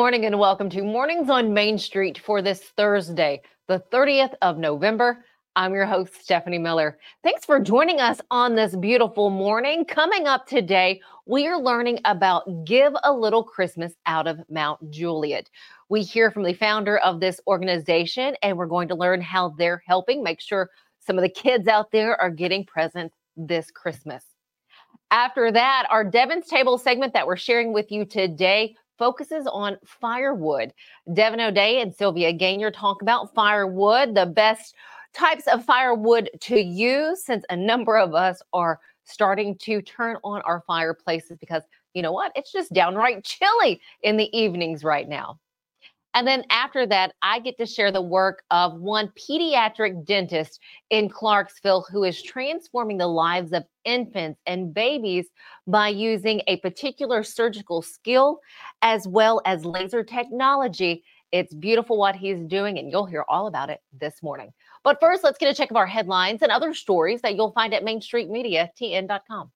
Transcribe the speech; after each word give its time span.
Morning 0.00 0.24
and 0.24 0.38
welcome 0.38 0.70
to 0.70 0.82
Mornings 0.82 1.28
on 1.28 1.52
Main 1.52 1.76
Street 1.76 2.16
for 2.16 2.40
this 2.40 2.60
Thursday, 2.74 3.42
the 3.68 3.84
30th 3.92 4.32
of 4.40 4.56
November. 4.56 5.26
I'm 5.56 5.74
your 5.74 5.84
host, 5.84 6.14
Stephanie 6.22 6.56
Miller. 6.56 6.98
Thanks 7.22 7.44
for 7.44 7.60
joining 7.60 8.00
us 8.00 8.18
on 8.30 8.54
this 8.54 8.74
beautiful 8.74 9.28
morning. 9.28 9.84
Coming 9.84 10.26
up 10.26 10.46
today, 10.46 11.02
we 11.26 11.46
are 11.46 11.60
learning 11.60 12.00
about 12.06 12.64
Give 12.64 12.94
a 13.04 13.12
Little 13.12 13.44
Christmas 13.44 13.92
out 14.06 14.26
of 14.26 14.40
Mount 14.48 14.90
Juliet. 14.90 15.50
We 15.90 16.00
hear 16.00 16.30
from 16.30 16.44
the 16.44 16.54
founder 16.54 16.96
of 16.96 17.20
this 17.20 17.38
organization, 17.46 18.36
and 18.42 18.56
we're 18.56 18.64
going 18.64 18.88
to 18.88 18.94
learn 18.94 19.20
how 19.20 19.50
they're 19.50 19.82
helping 19.86 20.22
make 20.22 20.40
sure 20.40 20.70
some 21.00 21.18
of 21.18 21.22
the 21.22 21.28
kids 21.28 21.68
out 21.68 21.92
there 21.92 22.18
are 22.18 22.30
getting 22.30 22.64
presents 22.64 23.14
this 23.36 23.70
Christmas. 23.70 24.24
After 25.10 25.52
that, 25.52 25.86
our 25.90 26.04
Devon's 26.04 26.46
Table 26.46 26.78
segment 26.78 27.12
that 27.12 27.26
we're 27.26 27.36
sharing 27.36 27.74
with 27.74 27.92
you 27.92 28.06
today 28.06 28.76
focuses 29.00 29.46
on 29.46 29.78
firewood. 29.84 30.74
Devon 31.14 31.40
O'Day 31.40 31.80
and 31.80 31.92
Sylvia 31.92 32.34
Ganier 32.34 32.70
talk 32.72 33.00
about 33.00 33.34
firewood, 33.34 34.14
the 34.14 34.26
best 34.26 34.76
types 35.14 35.46
of 35.48 35.64
firewood 35.64 36.28
to 36.42 36.60
use 36.60 37.24
since 37.24 37.44
a 37.48 37.56
number 37.56 37.96
of 37.96 38.14
us 38.14 38.42
are 38.52 38.78
starting 39.04 39.56
to 39.56 39.80
turn 39.80 40.18
on 40.22 40.42
our 40.42 40.62
fireplaces 40.66 41.38
because 41.38 41.62
you 41.94 42.02
know 42.02 42.12
what? 42.12 42.30
It's 42.36 42.52
just 42.52 42.72
downright 42.74 43.24
chilly 43.24 43.80
in 44.02 44.18
the 44.18 44.28
evenings 44.38 44.84
right 44.84 45.08
now. 45.08 45.40
And 46.14 46.26
then 46.26 46.44
after 46.50 46.86
that, 46.86 47.14
I 47.22 47.38
get 47.38 47.56
to 47.58 47.66
share 47.66 47.92
the 47.92 48.02
work 48.02 48.42
of 48.50 48.74
one 48.80 49.12
pediatric 49.16 50.04
dentist 50.04 50.60
in 50.90 51.08
Clarksville 51.08 51.86
who 51.90 52.02
is 52.02 52.20
transforming 52.22 52.98
the 52.98 53.06
lives 53.06 53.52
of 53.52 53.64
infants 53.84 54.40
and 54.46 54.74
babies 54.74 55.28
by 55.66 55.88
using 55.88 56.42
a 56.48 56.56
particular 56.58 57.22
surgical 57.22 57.80
skill 57.80 58.40
as 58.82 59.06
well 59.06 59.40
as 59.46 59.64
laser 59.64 60.02
technology. 60.02 61.04
It's 61.30 61.54
beautiful 61.54 61.96
what 61.96 62.16
he's 62.16 62.44
doing, 62.44 62.78
and 62.78 62.90
you'll 62.90 63.06
hear 63.06 63.24
all 63.28 63.46
about 63.46 63.70
it 63.70 63.80
this 64.00 64.20
morning. 64.20 64.52
But 64.82 64.98
first, 65.00 65.22
let's 65.22 65.38
get 65.38 65.48
a 65.48 65.54
check 65.54 65.70
of 65.70 65.76
our 65.76 65.86
headlines 65.86 66.42
and 66.42 66.50
other 66.50 66.74
stories 66.74 67.20
that 67.22 67.36
you'll 67.36 67.52
find 67.52 67.72
at 67.72 67.84
MainStreetMediaTN.com. 67.84 69.52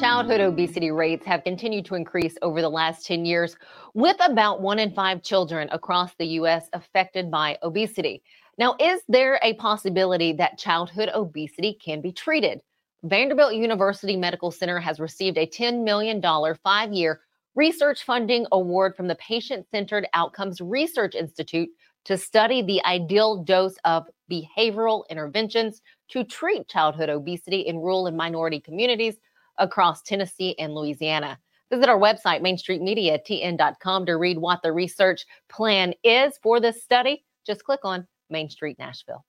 Childhood 0.00 0.40
obesity 0.40 0.90
rates 0.90 1.26
have 1.26 1.44
continued 1.44 1.84
to 1.84 1.94
increase 1.94 2.34
over 2.40 2.62
the 2.62 2.70
last 2.70 3.04
10 3.04 3.26
years, 3.26 3.54
with 3.92 4.16
about 4.26 4.62
one 4.62 4.78
in 4.78 4.94
five 4.94 5.22
children 5.22 5.68
across 5.72 6.14
the 6.14 6.24
U.S. 6.24 6.70
affected 6.72 7.30
by 7.30 7.58
obesity. 7.62 8.22
Now, 8.56 8.76
is 8.80 9.02
there 9.08 9.38
a 9.42 9.52
possibility 9.56 10.32
that 10.32 10.56
childhood 10.56 11.10
obesity 11.14 11.76
can 11.84 12.00
be 12.00 12.12
treated? 12.12 12.62
Vanderbilt 13.02 13.52
University 13.52 14.16
Medical 14.16 14.50
Center 14.50 14.80
has 14.80 15.00
received 15.00 15.36
a 15.36 15.46
$10 15.46 15.84
million 15.84 16.22
five 16.64 16.94
year 16.94 17.20
research 17.54 18.04
funding 18.04 18.46
award 18.52 18.96
from 18.96 19.06
the 19.06 19.16
Patient 19.16 19.66
Centered 19.70 20.08
Outcomes 20.14 20.62
Research 20.62 21.14
Institute 21.14 21.68
to 22.06 22.16
study 22.16 22.62
the 22.62 22.82
ideal 22.86 23.44
dose 23.44 23.76
of 23.84 24.06
behavioral 24.32 25.02
interventions 25.10 25.82
to 26.08 26.24
treat 26.24 26.68
childhood 26.68 27.10
obesity 27.10 27.60
in 27.60 27.76
rural 27.76 28.06
and 28.06 28.16
minority 28.16 28.60
communities 28.60 29.16
across 29.60 30.02
Tennessee 30.02 30.56
and 30.58 30.74
Louisiana. 30.74 31.38
Visit 31.70 31.88
our 31.88 31.98
website, 31.98 32.42
mainstreetmediatn.com, 32.42 34.06
to 34.06 34.16
read 34.16 34.38
what 34.38 34.60
the 34.62 34.72
research 34.72 35.24
plan 35.48 35.94
is 36.02 36.38
for 36.42 36.58
this 36.58 36.82
study. 36.82 37.24
Just 37.46 37.64
click 37.64 37.80
on 37.84 38.08
Main 38.28 38.50
Street 38.50 38.78
Nashville. 38.78 39.24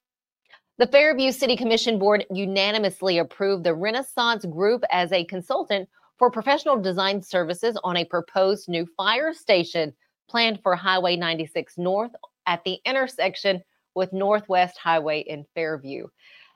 The 0.80 0.88
Fairview 0.88 1.32
City 1.32 1.56
Commission 1.56 2.00
Board 2.00 2.26
unanimously 2.32 3.20
approved 3.20 3.64
the 3.64 3.76
Renaissance 3.76 4.46
Group 4.46 4.84
as 4.92 5.12
a 5.12 5.26
consultant 5.26 5.88
for 6.18 6.32
professional 6.32 6.82
design 6.82 7.22
services 7.22 7.78
on 7.84 7.98
a 7.98 8.06
proposed 8.06 8.68
new 8.68 8.88
fire 8.98 9.34
station 9.34 9.94
planned 10.28 10.60
for 10.64 10.76
Highway 10.76 11.16
96 11.18 11.78
North 11.78 12.12
at 12.48 12.64
the 12.64 12.80
intersection 12.86 13.62
with 13.94 14.14
Northwest 14.14 14.78
Highway 14.78 15.20
in 15.22 15.46
Fairview. 15.54 16.08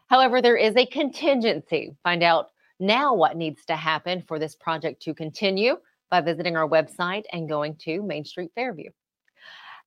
However, 0.08 0.42
there 0.42 0.58
is 0.58 0.76
a 0.76 0.86
contingency. 0.86 1.96
Find 2.04 2.24
out 2.24 2.50
now, 2.80 3.14
what 3.14 3.38
needs 3.38 3.66
to 3.66 3.76
happen 3.76 4.24
for 4.28 4.38
this 4.38 4.56
project 4.56 5.02
to 5.04 5.14
continue 5.14 5.78
by 6.10 6.22
visiting 6.22 6.58
our 6.58 6.68
website 6.68 7.24
and 7.32 7.50
going 7.50 7.76
to 7.78 8.02
Main 8.04 8.26
Street 8.26 8.52
Fairview. 8.56 8.90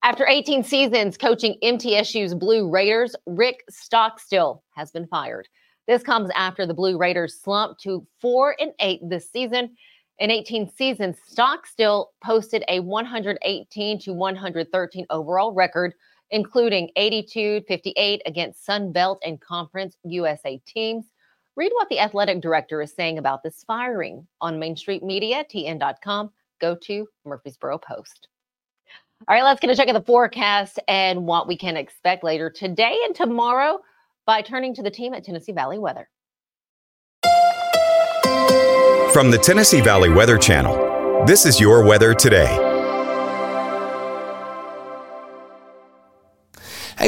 After 0.02 0.26
18 0.26 0.62
seasons 0.62 1.18
coaching 1.18 1.58
MTSU's 1.62 2.34
Blue 2.34 2.70
Raiders, 2.70 3.14
Rick 3.26 3.64
Stockstill 3.68 4.62
has 4.74 4.90
been 4.90 5.06
fired. 5.08 5.48
This 5.86 6.02
comes 6.02 6.30
after 6.34 6.66
the 6.66 6.74
Blue 6.74 6.96
Raiders 6.96 7.40
slumped 7.40 7.82
to 7.82 8.06
4 8.20 8.56
and 8.60 8.72
8 8.80 9.00
this 9.08 9.30
season. 9.30 9.76
In 10.18 10.30
18 10.30 10.70
seasons, 10.70 11.16
Stockstill 11.26 12.12
posted 12.22 12.64
a 12.68 12.80
118 12.80 13.98
to 14.00 14.12
113 14.12 15.06
overall 15.10 15.52
record, 15.52 15.94
including 16.30 16.90
82 16.96 17.62
58 17.66 18.22
against 18.26 18.64
Sun 18.64 18.92
Belt 18.92 19.20
and 19.24 19.40
Conference 19.40 19.96
USA 20.04 20.60
teams. 20.66 21.06
Read 21.58 21.72
what 21.74 21.88
the 21.88 21.98
athletic 21.98 22.40
director 22.40 22.80
is 22.80 22.92
saying 22.92 23.18
about 23.18 23.42
this 23.42 23.64
firing 23.66 24.28
on 24.40 24.60
Main 24.60 24.76
Street 24.76 25.02
Media, 25.02 25.44
tn.com. 25.52 26.30
Go 26.60 26.76
to 26.82 27.08
Murfreesboro 27.24 27.78
Post. 27.78 28.28
All 29.26 29.34
right, 29.34 29.42
let's 29.42 29.58
get 29.58 29.68
a 29.68 29.74
check 29.74 29.88
of 29.88 29.94
the 29.94 30.00
forecast 30.00 30.78
and 30.86 31.26
what 31.26 31.48
we 31.48 31.56
can 31.56 31.76
expect 31.76 32.22
later 32.22 32.48
today 32.48 32.96
and 33.06 33.12
tomorrow 33.12 33.80
by 34.24 34.40
turning 34.40 34.72
to 34.76 34.84
the 34.84 34.90
team 34.90 35.14
at 35.14 35.24
Tennessee 35.24 35.50
Valley 35.50 35.80
Weather. 35.80 36.08
From 39.12 39.32
the 39.32 39.40
Tennessee 39.42 39.80
Valley 39.80 40.10
Weather 40.10 40.38
Channel, 40.38 41.24
this 41.26 41.44
is 41.44 41.58
your 41.58 41.84
weather 41.84 42.14
today. 42.14 42.67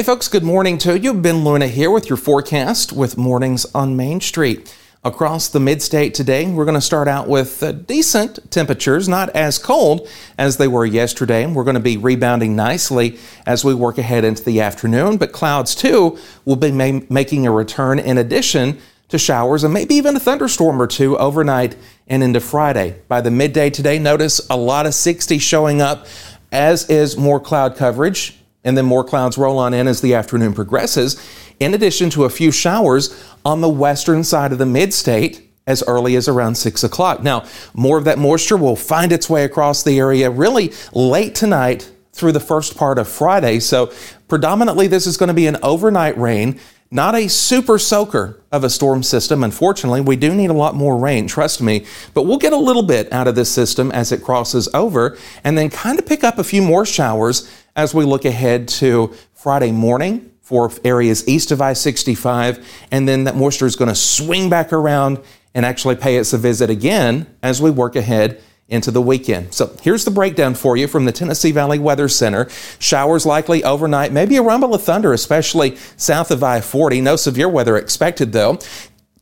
Hey, 0.01 0.05
folks, 0.05 0.27
good 0.27 0.41
morning 0.41 0.79
to 0.79 0.97
you. 0.97 1.13
Ben 1.13 1.43
Luna 1.45 1.67
here 1.67 1.91
with 1.91 2.09
your 2.09 2.17
forecast 2.17 2.91
with 2.91 3.19
Mornings 3.19 3.67
on 3.75 3.95
Main 3.95 4.19
Street. 4.19 4.75
Across 5.03 5.49
the 5.49 5.59
mid 5.59 5.79
state 5.83 6.15
today, 6.15 6.51
we're 6.51 6.65
going 6.65 6.73
to 6.73 6.81
start 6.81 7.07
out 7.07 7.27
with 7.27 7.61
uh, 7.61 7.71
decent 7.71 8.49
temperatures, 8.49 9.07
not 9.07 9.29
as 9.35 9.59
cold 9.59 10.09
as 10.39 10.57
they 10.57 10.67
were 10.67 10.87
yesterday. 10.87 11.45
We're 11.45 11.65
going 11.65 11.75
to 11.75 11.79
be 11.79 11.97
rebounding 11.97 12.55
nicely 12.55 13.19
as 13.45 13.63
we 13.63 13.75
work 13.75 13.99
ahead 13.99 14.25
into 14.25 14.43
the 14.43 14.59
afternoon, 14.61 15.17
but 15.17 15.33
clouds 15.33 15.75
too 15.75 16.17
will 16.45 16.55
be 16.55 16.71
ma- 16.71 17.05
making 17.11 17.45
a 17.45 17.51
return 17.51 17.99
in 17.99 18.17
addition 18.17 18.79
to 19.09 19.19
showers 19.19 19.63
and 19.63 19.71
maybe 19.71 19.93
even 19.93 20.15
a 20.15 20.19
thunderstorm 20.19 20.81
or 20.81 20.87
two 20.87 21.15
overnight 21.19 21.75
and 22.07 22.23
into 22.23 22.39
Friday. 22.39 22.99
By 23.07 23.21
the 23.21 23.29
midday 23.29 23.69
today, 23.69 23.99
notice 23.99 24.41
a 24.49 24.57
lot 24.57 24.87
of 24.87 24.95
60 24.95 25.37
showing 25.37 25.79
up, 25.79 26.07
as 26.51 26.89
is 26.89 27.17
more 27.17 27.39
cloud 27.39 27.75
coverage 27.75 28.40
and 28.63 28.77
then 28.77 28.85
more 28.85 29.03
clouds 29.03 29.37
roll 29.37 29.57
on 29.57 29.73
in 29.73 29.87
as 29.87 30.01
the 30.01 30.13
afternoon 30.13 30.53
progresses, 30.53 31.21
in 31.59 31.73
addition 31.73 32.09
to 32.11 32.25
a 32.25 32.29
few 32.29 32.51
showers 32.51 33.23
on 33.45 33.61
the 33.61 33.69
western 33.69 34.23
side 34.23 34.51
of 34.51 34.57
the 34.57 34.65
mid 34.65 34.93
state 34.93 35.49
as 35.67 35.83
early 35.87 36.15
as 36.15 36.27
around 36.27 36.55
6 36.55 36.83
o'clock. 36.83 37.21
Now, 37.21 37.45
more 37.73 37.97
of 37.97 38.05
that 38.05 38.17
moisture 38.17 38.57
will 38.57 38.75
find 38.75 39.11
its 39.11 39.29
way 39.29 39.43
across 39.43 39.83
the 39.83 39.99
area 39.99 40.29
really 40.29 40.73
late 40.93 41.35
tonight 41.35 41.91
through 42.13 42.31
the 42.31 42.39
first 42.39 42.75
part 42.75 42.97
of 42.97 43.07
Friday. 43.07 43.59
So, 43.59 43.91
predominantly, 44.27 44.87
this 44.87 45.07
is 45.07 45.17
going 45.17 45.27
to 45.27 45.33
be 45.33 45.47
an 45.47 45.57
overnight 45.63 46.17
rain. 46.17 46.59
Not 46.93 47.15
a 47.15 47.29
super 47.29 47.79
soaker 47.79 48.41
of 48.51 48.65
a 48.65 48.69
storm 48.69 49.01
system. 49.01 49.45
Unfortunately, 49.45 50.01
we 50.01 50.17
do 50.17 50.35
need 50.35 50.49
a 50.49 50.53
lot 50.53 50.75
more 50.75 50.97
rain, 50.97 51.25
trust 51.25 51.61
me. 51.61 51.85
But 52.13 52.23
we'll 52.23 52.37
get 52.37 52.51
a 52.51 52.57
little 52.57 52.83
bit 52.83 53.11
out 53.13 53.29
of 53.29 53.35
this 53.35 53.49
system 53.49 53.91
as 53.93 54.11
it 54.11 54.21
crosses 54.21 54.67
over 54.73 55.17
and 55.45 55.57
then 55.57 55.69
kind 55.69 55.99
of 55.99 56.05
pick 56.05 56.25
up 56.25 56.37
a 56.37 56.43
few 56.43 56.61
more 56.61 56.85
showers 56.85 57.49
as 57.75 57.93
we 57.93 58.05
look 58.05 58.25
ahead 58.25 58.67
to 58.67 59.13
Friday 59.33 59.71
morning 59.71 60.31
for 60.41 60.71
areas 60.83 61.27
east 61.27 61.51
of 61.51 61.61
I 61.61 61.73
65. 61.73 62.65
And 62.91 63.07
then 63.07 63.23
that 63.25 63.35
moisture 63.35 63.65
is 63.65 63.75
going 63.75 63.89
to 63.89 63.95
swing 63.95 64.49
back 64.49 64.73
around 64.73 65.19
and 65.53 65.65
actually 65.65 65.95
pay 65.95 66.19
us 66.19 66.33
a 66.33 66.37
visit 66.37 66.69
again 66.69 67.27
as 67.41 67.61
we 67.61 67.71
work 67.71 67.95
ahead 67.95 68.41
into 68.71 68.89
the 68.89 69.01
weekend. 69.01 69.53
So 69.53 69.75
here's 69.81 70.05
the 70.05 70.11
breakdown 70.11 70.55
for 70.55 70.77
you 70.77 70.87
from 70.87 71.03
the 71.03 71.11
Tennessee 71.11 71.51
Valley 71.51 71.77
Weather 71.77 72.07
Center. 72.07 72.49
Showers 72.79 73.25
likely 73.25 73.65
overnight, 73.65 74.13
maybe 74.13 74.37
a 74.37 74.41
rumble 74.41 74.73
of 74.73 74.81
thunder, 74.81 75.11
especially 75.11 75.75
south 75.97 76.31
of 76.31 76.41
I 76.41 76.61
40. 76.61 77.01
No 77.01 77.17
severe 77.17 77.49
weather 77.49 77.75
expected 77.75 78.31
though. 78.31 78.59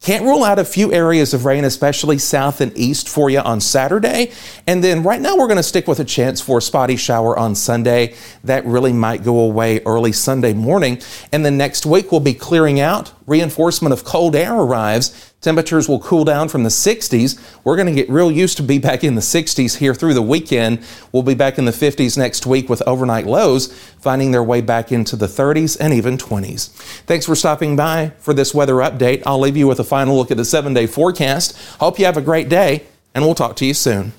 Can't 0.01 0.23
rule 0.23 0.45
out 0.45 0.59
a 0.59 0.63
few 0.63 0.93
areas 0.93 1.33
of 1.33 1.43
rain, 1.43 1.65
especially 1.65 2.19
south 2.19 2.61
and 2.61 2.75
east 2.77 3.09
for 3.09 3.29
you 3.29 3.39
on 3.39 3.59
Saturday. 3.59 4.31
And 4.65 4.81
then 4.81 5.03
right 5.03 5.19
now, 5.19 5.35
we're 5.35 5.47
going 5.47 5.57
to 5.57 5.63
stick 5.63 5.89
with 5.89 5.99
a 5.99 6.05
chance 6.05 6.39
for 6.39 6.59
a 6.59 6.61
spotty 6.61 6.95
shower 6.95 7.37
on 7.37 7.53
Sunday. 7.53 8.15
That 8.45 8.65
really 8.65 8.93
might 8.93 9.25
go 9.25 9.39
away 9.39 9.81
early 9.81 10.13
Sunday 10.13 10.53
morning. 10.53 11.01
And 11.33 11.45
then 11.45 11.57
next 11.57 11.85
week, 11.85 12.13
we'll 12.13 12.21
be 12.21 12.33
clearing 12.33 12.79
out. 12.79 13.11
Reinforcement 13.27 13.91
of 13.91 14.05
cold 14.05 14.37
air 14.37 14.55
arrives. 14.55 15.28
Temperatures 15.41 15.87
will 15.87 16.01
cool 16.01 16.25
down 16.25 16.49
from 16.49 16.63
the 16.63 16.69
60s. 16.69 17.39
We're 17.63 17.77
going 17.77 17.87
to 17.87 17.93
get 17.93 18.09
real 18.09 18.29
used 18.29 18.57
to 18.57 18.63
be 18.63 18.77
back 18.77 19.05
in 19.05 19.15
the 19.15 19.21
60s 19.21 19.77
here 19.77 19.95
through 19.95 20.13
the 20.13 20.21
weekend. 20.21 20.79
We'll 21.13 21.23
be 21.23 21.33
back 21.33 21.57
in 21.57 21.63
the 21.63 21.71
50s 21.71 22.17
next 22.17 22.45
week 22.45 22.67
with 22.67 22.81
overnight 22.85 23.25
lows 23.25 23.71
finding 23.99 24.31
their 24.31 24.43
way 24.43 24.59
back 24.59 24.91
into 24.91 25.15
the 25.15 25.27
30s 25.27 25.77
and 25.79 25.93
even 25.93 26.17
20s. 26.17 26.69
Thanks 27.05 27.25
for 27.25 27.35
stopping 27.35 27.77
by 27.77 28.11
for 28.17 28.33
this 28.33 28.53
weather 28.53 28.75
update. 28.75 29.23
I'll 29.25 29.39
leave 29.39 29.55
you 29.55 29.67
with 29.67 29.79
a 29.79 29.85
final 29.85 30.17
look 30.17 30.29
at 30.29 30.37
the 30.37 30.45
seven 30.45 30.73
day 30.73 30.87
forecast. 30.87 31.57
Hope 31.79 31.99
you 31.99 32.05
have 32.05 32.17
a 32.17 32.21
great 32.21 32.49
day. 32.49 32.85
And 33.15 33.23
we'll 33.23 33.35
talk 33.35 33.55
to 33.57 33.65
you 33.65 33.73
soon. 33.73 34.13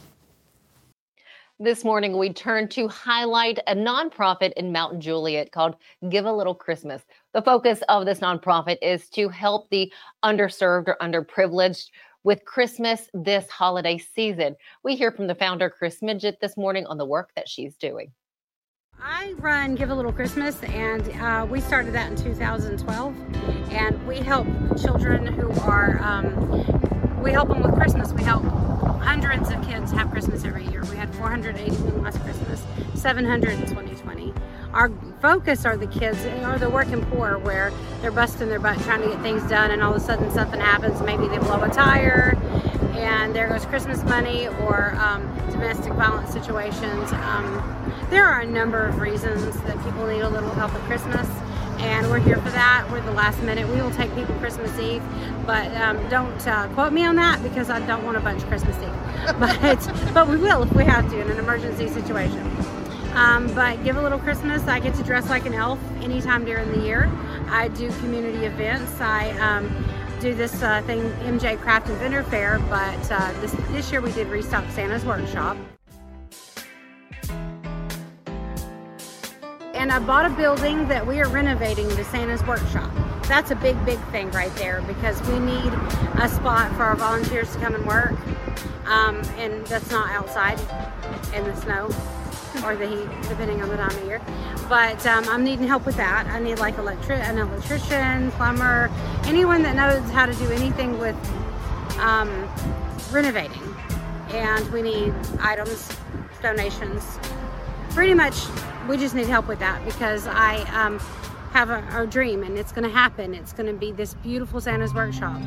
This 1.63 1.85
morning, 1.85 2.17
we 2.17 2.33
turn 2.33 2.69
to 2.69 2.89
highlight 2.89 3.59
a 3.67 3.75
nonprofit 3.77 4.55
in 4.55 4.73
Mountain 4.73 5.03
Juliet 5.03 5.53
called 5.53 5.77
Give 6.09 6.25
a 6.25 6.33
Little 6.33 6.55
Christmas. 6.55 7.03
The 7.33 7.43
focus 7.43 7.81
of 7.89 8.07
this 8.07 8.19
nonprofit 8.19 8.79
is 8.83 9.09
to 9.11 9.29
help 9.29 9.71
the 9.71 9.93
underserved 10.25 10.89
or 10.89 10.97
underprivileged 11.01 11.91
with 12.25 12.45
Christmas 12.45 13.09
this 13.15 13.49
holiday 13.49 13.99
season. 13.99 14.57
We 14.83 14.97
hear 14.97 15.13
from 15.13 15.29
the 15.29 15.37
founder, 15.37 15.71
Krys 15.71 16.03
Midgett, 16.03 16.41
this 16.41 16.57
morning 16.57 16.87
on 16.87 16.99
the 16.99 17.07
work 17.07 17.31
that 17.37 17.49
she's 17.49 17.77
doing. 17.77 18.11
I 19.01 19.35
run 19.39 19.77
Give 19.77 19.91
a 19.91 19.95
Little 19.95 20.13
Christmas, 20.13 20.61
and 20.65 21.09
uh, 21.21 21.47
we 21.49 21.61
started 21.61 21.95
that 21.95 22.11
in 22.11 22.17
2012. 22.17 23.15
And 23.71 24.07
we 24.09 24.17
help 24.17 24.49
children 24.77 25.25
who 25.25 25.53
are, 25.61 26.03
um, 26.03 27.23
we 27.23 27.31
help 27.31 27.49
them 27.49 27.63
with 27.63 27.75
Christmas. 27.77 28.13
We 28.13 28.25
help 28.25 28.43
hundreds 28.43 29.51
of 29.51 29.65
kids 29.65 29.93
have 29.93 30.11
Christmas 30.11 30.45
every 30.45 30.67
year. 30.67 30.83
We 30.91 30.97
had 30.97 31.15
481 31.15 32.03
last 32.03 32.21
Christmas, 32.23 32.67
700 32.97 33.53
in 33.53 33.61
2020. 33.61 34.35
Our 34.73 34.91
focus 35.21 35.65
are 35.65 35.77
the 35.77 35.87
kids, 35.87 36.25
or 36.45 36.59
the 36.59 36.71
working 36.71 37.05
poor, 37.07 37.39
where 37.39 37.73
they're 38.01 38.13
busting 38.13 38.49
their 38.49 38.61
butt 38.61 38.79
trying 38.81 39.03
to 39.03 39.09
get 39.09 39.21
things 39.23 39.43
done, 39.49 39.71
and 39.71 39.83
all 39.83 39.95
of 39.95 40.03
a 40.03 40.05
sudden 40.05 40.31
something 40.31 40.61
happens. 40.61 41.01
Maybe 41.03 41.27
they 41.29 41.39
blow 41.39 41.63
a 41.63 41.69
tire, 41.69 42.37
and 42.95 43.35
there 43.35 43.49
goes 43.49 43.65
Christmas 43.67 44.03
money, 44.05 44.47
or 44.49 44.95
um, 44.97 45.23
domestic 45.51 45.93
violence 45.95 46.33
situations. 46.33 47.13
Um, 47.13 47.93
there 48.11 48.27
are 48.27 48.41
a 48.41 48.47
number 48.47 48.87
of 48.87 49.01
reasons 49.01 49.61
that 49.63 49.83
people 49.85 50.07
need 50.07 50.21
a 50.21 50.29
little 50.29 50.51
help 50.51 50.73
at 50.75 50.81
Christmas 50.83 51.29
and 51.81 52.11
we're 52.11 52.19
here 52.19 52.37
for 52.37 52.51
that. 52.51 52.87
We're 52.91 53.01
the 53.01 53.13
last 53.13 53.43
minute. 53.43 53.67
We 53.69 53.81
will 53.81 53.91
take 53.91 54.15
people 54.15 54.35
Christmas 54.37 54.79
Eve, 54.79 55.03
but 55.47 55.75
um, 55.77 55.97
don't 56.11 56.47
uh, 56.47 56.69
quote 56.75 56.93
me 56.93 57.05
on 57.07 57.17
that 57.17 57.43
because 57.43 57.71
I 57.71 57.85
don't 57.87 58.05
want 58.05 58.19
a 58.19 58.21
bunch 58.21 58.43
Christmas 58.45 58.77
Eve. 58.77 58.91
But 59.39 60.15
but 60.15 60.29
we 60.29 60.37
will 60.37 60.63
if 60.63 60.73
we 60.73 60.85
have 60.85 61.09
to 61.11 61.21
in 61.21 61.31
an 61.31 61.39
emergency 61.39 61.89
situation. 61.89 62.60
Um, 63.15 63.53
but 63.55 63.83
give 63.85 63.97
a 63.97 64.03
little 64.03 64.19
Christmas. 64.19 64.67
I 64.69 64.81
get 64.81 64.95
to 64.95 65.03
dress 65.03 65.29
like 65.29 65.47
an 65.47 65.55
elf 65.55 65.79
anytime 66.01 66.45
during 66.45 66.71
the 66.73 66.81
year. 66.81 67.11
I 67.49 67.69
do 67.69 67.91
community 67.99 68.47
events. 68.47 69.01
I 69.01 69.31
um, 69.39 69.85
do 70.21 70.35
this 70.35 70.63
uh, 70.63 70.83
thing, 70.83 71.01
MJ 71.25 71.59
Craft 71.59 71.89
and 71.89 71.99
Vendor 71.99 72.23
Fair, 72.23 72.59
but 72.69 73.11
uh, 73.11 73.33
this, 73.41 73.53
this 73.71 73.91
year 73.91 74.01
we 74.01 74.13
did 74.13 74.29
restock 74.29 74.65
Santa's 74.71 75.05
Workshop. 75.05 75.57
and 79.81 79.91
I 79.91 79.99
bought 79.99 80.27
a 80.27 80.29
building 80.29 80.87
that 80.89 81.07
we 81.07 81.23
are 81.23 81.29
renovating 81.31 81.89
to 81.89 82.05
Santa's 82.05 82.45
Workshop. 82.45 82.93
That's 83.27 83.51
a 83.51 83.57
big, 83.57 83.83
big 83.87 83.99
thing 84.09 84.31
right 84.33 84.55
there 84.57 84.83
because 84.83 85.19
we 85.27 85.39
need 85.39 85.73
a 86.21 86.29
spot 86.29 86.71
for 86.77 86.83
our 86.83 86.97
volunteers 86.97 87.51
to 87.55 87.59
come 87.61 87.75
and 87.75 87.87
work. 87.87 88.13
Um, 88.85 89.23
and 89.39 89.67
that's 89.69 89.91
not 89.91 90.11
outside 90.11 90.61
in 91.35 91.45
the 91.45 91.57
snow 91.57 91.89
or 92.65 92.77
the 92.77 92.87
heat, 92.87 93.09
depending 93.29 93.63
on 93.63 93.69
the 93.69 93.77
time 93.77 93.91
of 93.91 94.05
year. 94.05 94.21
But 94.69 95.05
um, 95.07 95.25
I'm 95.29 95.45
needing 95.45 95.67
help 95.67 95.87
with 95.87 95.97
that. 95.97 96.27
I 96.27 96.39
need 96.39 96.59
like 96.59 96.79
an 96.79 97.39
electrician, 97.39 98.31
plumber, 98.33 98.91
anyone 99.25 99.63
that 99.63 99.77
knows 99.77 100.09
how 100.11 100.27
to 100.27 100.35
do 100.35 100.51
anything 100.51 100.99
with 100.99 101.17
um, 101.99 102.49
renovating. 103.13 103.63
And 104.31 104.71
we 104.73 104.83
need 104.83 105.15
items, 105.41 105.91
donations, 106.41 107.19
pretty 107.91 108.15
much 108.15 108.47
we 108.89 108.97
just 108.97 109.15
need 109.15 109.27
help 109.27 109.47
with 109.49 109.59
that 109.59 109.85
because 109.85 110.27
I 110.27 110.59
um, 110.73 110.99
have 111.53 111.71
a, 111.71 111.85
a, 111.95 112.07
dream 112.07 112.43
and 112.43 112.57
it's 112.57 112.73
going 112.73 112.85
to 112.85 112.95
happen. 112.95 113.35
It's 113.35 113.53
going 113.53 113.67
to 113.67 113.79
be 113.79 113.93
this 113.93 114.15
beautiful 114.15 114.61
Santa's 114.61 114.95
workshop. 114.95 115.41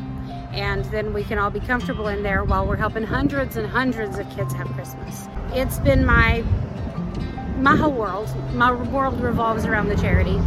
And 0.51 0.85
then 0.85 1.13
we 1.13 1.23
can 1.23 1.39
all 1.39 1.49
be 1.49 1.59
comfortable 1.59 2.07
in 2.07 2.23
there 2.23 2.43
while 2.43 2.67
we're 2.67 2.75
helping 2.75 3.03
hundreds 3.03 3.57
and 3.57 3.67
hundreds 3.67 4.17
of 4.19 4.29
kids 4.35 4.53
have 4.53 4.67
Christmas. 4.73 5.27
It's 5.51 5.79
been 5.79 6.05
my 6.05 6.43
my 7.57 7.75
whole 7.75 7.91
world. 7.91 8.29
My 8.53 8.71
world 8.71 9.19
revolves 9.21 9.65
around 9.65 9.89
the 9.89 9.95
charity. 9.95 10.39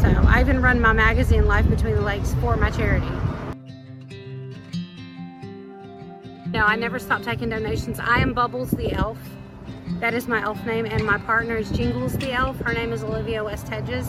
So 0.00 0.08
I 0.26 0.40
even 0.40 0.62
run 0.62 0.80
my 0.80 0.92
magazine 0.92 1.46
Life 1.46 1.68
Between 1.68 1.94
the 1.94 2.00
Lakes 2.00 2.34
for 2.40 2.56
my 2.56 2.70
charity. 2.70 3.10
No, 6.52 6.64
I 6.64 6.76
never 6.76 6.98
stop 6.98 7.22
taking 7.22 7.50
donations. 7.50 8.00
I 8.00 8.18
am 8.18 8.32
Bubbles 8.32 8.70
the 8.70 8.92
Elf. 8.92 9.18
That 10.00 10.14
is 10.14 10.26
my 10.26 10.40
elf 10.40 10.64
name, 10.64 10.86
and 10.86 11.04
my 11.04 11.18
partner 11.18 11.56
is 11.56 11.70
Jingles 11.70 12.14
the 12.14 12.32
elf. 12.32 12.58
Her 12.60 12.72
name 12.72 12.92
is 12.92 13.02
Olivia 13.02 13.44
West 13.44 13.68
Hedges, 13.68 14.06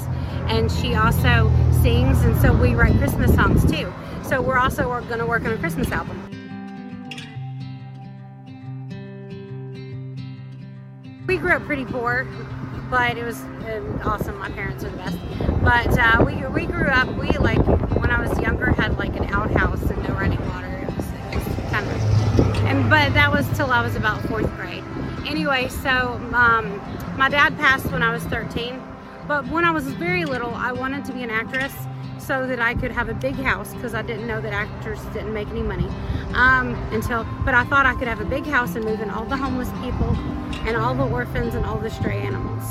and 0.47 0.71
she 0.71 0.95
also 0.95 1.51
sings, 1.81 2.21
and 2.21 2.39
so 2.39 2.53
we 2.53 2.75
write 2.75 2.97
Christmas 2.97 3.33
songs 3.33 3.69
too. 3.69 3.91
So 4.23 4.41
we're 4.41 4.57
also 4.57 4.83
going 5.07 5.19
to 5.19 5.25
work 5.25 5.43
on 5.43 5.53
a 5.53 5.57
Christmas 5.57 5.91
album. 5.91 6.30
We 11.27 11.37
grew 11.37 11.53
up 11.53 11.63
pretty 11.63 11.85
poor, 11.85 12.27
but 12.89 13.17
it 13.17 13.23
was 13.23 13.41
um, 13.41 14.01
awesome. 14.03 14.37
My 14.37 14.49
parents 14.49 14.83
are 14.83 14.89
the 14.89 14.97
best. 14.97 15.17
But 15.61 15.97
uh, 15.97 16.23
we, 16.25 16.35
we 16.47 16.65
grew 16.65 16.87
up, 16.87 17.07
we 17.17 17.29
like, 17.37 17.65
when 17.97 18.11
I 18.11 18.19
was 18.19 18.37
younger, 18.39 18.71
had 18.71 18.97
like 18.97 19.15
an 19.15 19.25
outhouse 19.33 19.81
and 19.89 20.01
no 20.03 20.15
running 20.15 20.45
water. 20.49 20.67
It 20.67 20.95
was, 20.95 21.07
it 21.07 21.35
was 21.35 21.71
kind 21.71 21.87
of, 21.87 22.65
and, 22.65 22.89
but 22.89 23.13
that 23.13 23.31
was 23.31 23.47
till 23.55 23.71
I 23.71 23.81
was 23.81 23.95
about 23.95 24.21
fourth 24.23 24.49
grade 24.55 24.83
anyway, 25.31 25.67
so 25.69 26.19
um, 26.33 26.81
my 27.17 27.29
dad 27.29 27.57
passed 27.57 27.91
when 27.91 28.03
I 28.03 28.11
was 28.11 28.23
13. 28.25 28.81
But 29.27 29.47
when 29.47 29.63
I 29.63 29.71
was 29.71 29.85
very 29.93 30.25
little, 30.25 30.53
I 30.53 30.71
wanted 30.71 31.05
to 31.05 31.13
be 31.13 31.23
an 31.23 31.29
actress 31.29 31.73
so 32.31 32.47
that 32.47 32.61
I 32.61 32.75
could 32.75 32.93
have 32.93 33.09
a 33.09 33.13
big 33.13 33.35
house 33.35 33.73
because 33.73 33.93
I 33.93 34.01
didn't 34.03 34.25
know 34.25 34.39
that 34.39 34.53
actors 34.53 35.01
didn't 35.11 35.33
make 35.33 35.49
any 35.49 35.63
money 35.63 35.89
um, 36.33 36.75
until. 36.93 37.25
But 37.43 37.55
I 37.55 37.65
thought 37.65 37.85
I 37.85 37.93
could 37.93 38.07
have 38.07 38.21
a 38.21 38.25
big 38.25 38.45
house 38.45 38.77
and 38.77 38.85
move 38.85 39.01
in 39.01 39.09
all 39.09 39.25
the 39.25 39.35
homeless 39.35 39.69
people 39.83 40.15
and 40.65 40.77
all 40.77 40.95
the 40.95 41.05
orphans 41.05 41.55
and 41.55 41.65
all 41.65 41.77
the 41.77 41.89
stray 41.89 42.19
animals. 42.21 42.63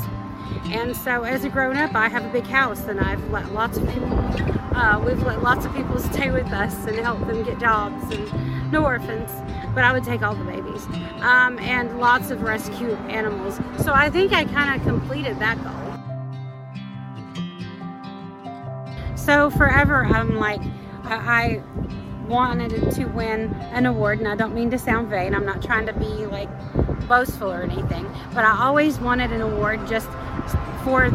And 0.71 0.97
so 0.97 1.25
as 1.25 1.43
a 1.43 1.49
grown 1.49 1.77
up, 1.77 1.93
I 1.93 2.09
have 2.09 2.25
a 2.25 2.29
big 2.29 2.47
house 2.47 2.87
and 2.87 2.99
I've 2.99 3.23
let 3.29 3.53
lots 3.53 3.77
of 3.77 3.87
people, 3.87 4.17
uh, 4.75 4.99
we've 5.05 5.21
let 5.21 5.43
lots 5.43 5.63
of 5.63 5.75
people 5.75 5.99
stay 6.11 6.31
with 6.31 6.47
us 6.47 6.73
and 6.87 6.97
help 6.97 7.19
them 7.27 7.43
get 7.43 7.59
jobs 7.59 8.15
and 8.15 8.71
no 8.71 8.83
orphans, 8.83 9.29
but 9.75 9.83
I 9.83 9.93
would 9.93 10.03
take 10.03 10.23
all 10.23 10.33
the 10.33 10.43
babies 10.45 10.87
um, 11.21 11.59
and 11.59 11.99
lots 11.99 12.31
of 12.31 12.41
rescue 12.41 12.93
animals. 13.09 13.59
So 13.83 13.93
I 13.93 14.09
think 14.09 14.33
I 14.33 14.45
kind 14.45 14.81
of 14.81 14.87
completed 14.87 15.37
that 15.37 15.63
goal. 15.63 15.80
So 19.31 19.49
forever, 19.49 20.03
I'm 20.03 20.35
like, 20.35 20.59
I 21.05 21.63
wanted 22.27 22.91
to 22.91 23.05
win 23.05 23.53
an 23.71 23.85
award, 23.85 24.19
and 24.19 24.27
I 24.27 24.35
don't 24.35 24.53
mean 24.53 24.69
to 24.71 24.77
sound 24.77 25.07
vain. 25.07 25.33
I'm 25.33 25.45
not 25.45 25.63
trying 25.63 25.85
to 25.85 25.93
be 25.93 26.25
like 26.25 26.49
boastful 27.07 27.49
or 27.49 27.61
anything, 27.61 28.05
but 28.33 28.43
I 28.43 28.61
always 28.61 28.99
wanted 28.99 29.31
an 29.31 29.39
award 29.39 29.87
just 29.87 30.09
for 30.83 31.11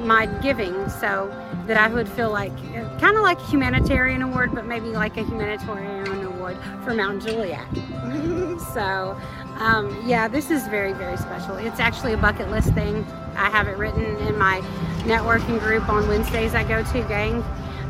my 0.00 0.24
giving 0.40 0.88
so 0.88 1.28
that 1.66 1.76
I 1.76 1.88
would 1.88 2.08
feel 2.08 2.30
like 2.30 2.56
kind 2.98 3.18
of 3.18 3.22
like 3.22 3.38
a 3.38 3.46
humanitarian 3.48 4.22
award, 4.22 4.54
but 4.54 4.64
maybe 4.64 4.86
like 4.86 5.18
a 5.18 5.22
humanitarian 5.22 6.24
award 6.24 6.56
for 6.82 6.94
Mount 6.94 7.22
Juliet. 7.22 7.68
so, 8.72 9.20
um, 9.58 10.02
yeah, 10.06 10.28
this 10.28 10.50
is 10.50 10.66
very, 10.68 10.94
very 10.94 11.18
special. 11.18 11.56
It's 11.56 11.78
actually 11.78 12.14
a 12.14 12.16
bucket 12.16 12.50
list 12.50 12.72
thing. 12.72 13.04
I 13.36 13.50
have 13.50 13.68
it 13.68 13.76
written 13.76 14.16
in 14.18 14.38
my 14.38 14.60
networking 15.02 15.58
group 15.60 15.88
on 15.88 16.06
Wednesdays 16.08 16.54
I 16.54 16.64
go 16.64 16.82
to, 16.82 17.02
gang, 17.08 17.42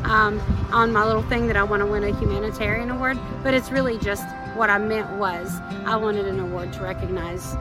um, 0.04 0.40
on 0.72 0.92
my 0.92 1.04
little 1.04 1.22
thing 1.22 1.46
that 1.48 1.56
I 1.56 1.62
want 1.62 1.80
to 1.80 1.86
win 1.86 2.04
a 2.04 2.18
humanitarian 2.18 2.90
award, 2.90 3.18
but 3.42 3.54
it's 3.54 3.70
really 3.70 3.98
just 3.98 4.24
what 4.54 4.70
I 4.70 4.78
meant 4.78 5.10
was 5.18 5.60
I 5.84 5.96
wanted 5.96 6.26
an 6.26 6.40
award 6.40 6.72
to 6.74 6.82
recognize 6.82 7.52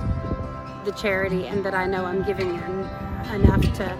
the 0.86 0.91
charity 0.91 1.48
and 1.48 1.65
that 1.65 1.74
I 1.74 1.86
know 1.86 2.05
I'm 2.05 2.24
giving 2.24 2.55
enough 3.33 3.62
to, 3.74 3.98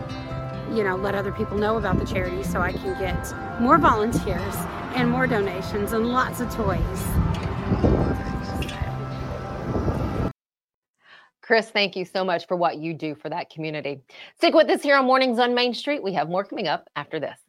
you 0.74 0.84
know, 0.84 0.96
let 0.96 1.16
other 1.16 1.32
people 1.32 1.58
know 1.58 1.78
about 1.78 2.00
the 2.00 2.06
charity 2.06 2.44
so 2.44 2.62
I 2.62 2.72
can 2.72 2.98
get 3.00 3.34
more 3.60 3.78
volunteers 3.78 4.56
and 4.96 5.10
more 5.10 5.28
donations 5.28 5.94
and 5.94 6.08
lots 6.08 6.40
of 6.40 6.50
toys. 6.54 8.09
Krys, 11.50 11.72
thank 11.72 11.96
you 11.96 12.06
so 12.06 12.24
much 12.24 12.46
for 12.46 12.56
what 12.56 12.78
you 12.78 12.94
do 12.94 13.16
for 13.16 13.28
that 13.30 13.50
community. 13.50 14.02
Stick 14.38 14.54
with 14.54 14.70
us 14.70 14.84
here 14.84 14.96
on 14.96 15.06
Mornings 15.06 15.40
on 15.40 15.56
Main 15.56 15.74
Street. 15.74 16.04
We 16.04 16.14
have 16.14 16.30
more 16.30 16.44
coming 16.44 16.68
up 16.68 16.88
after 16.96 17.20
this. 17.20 17.40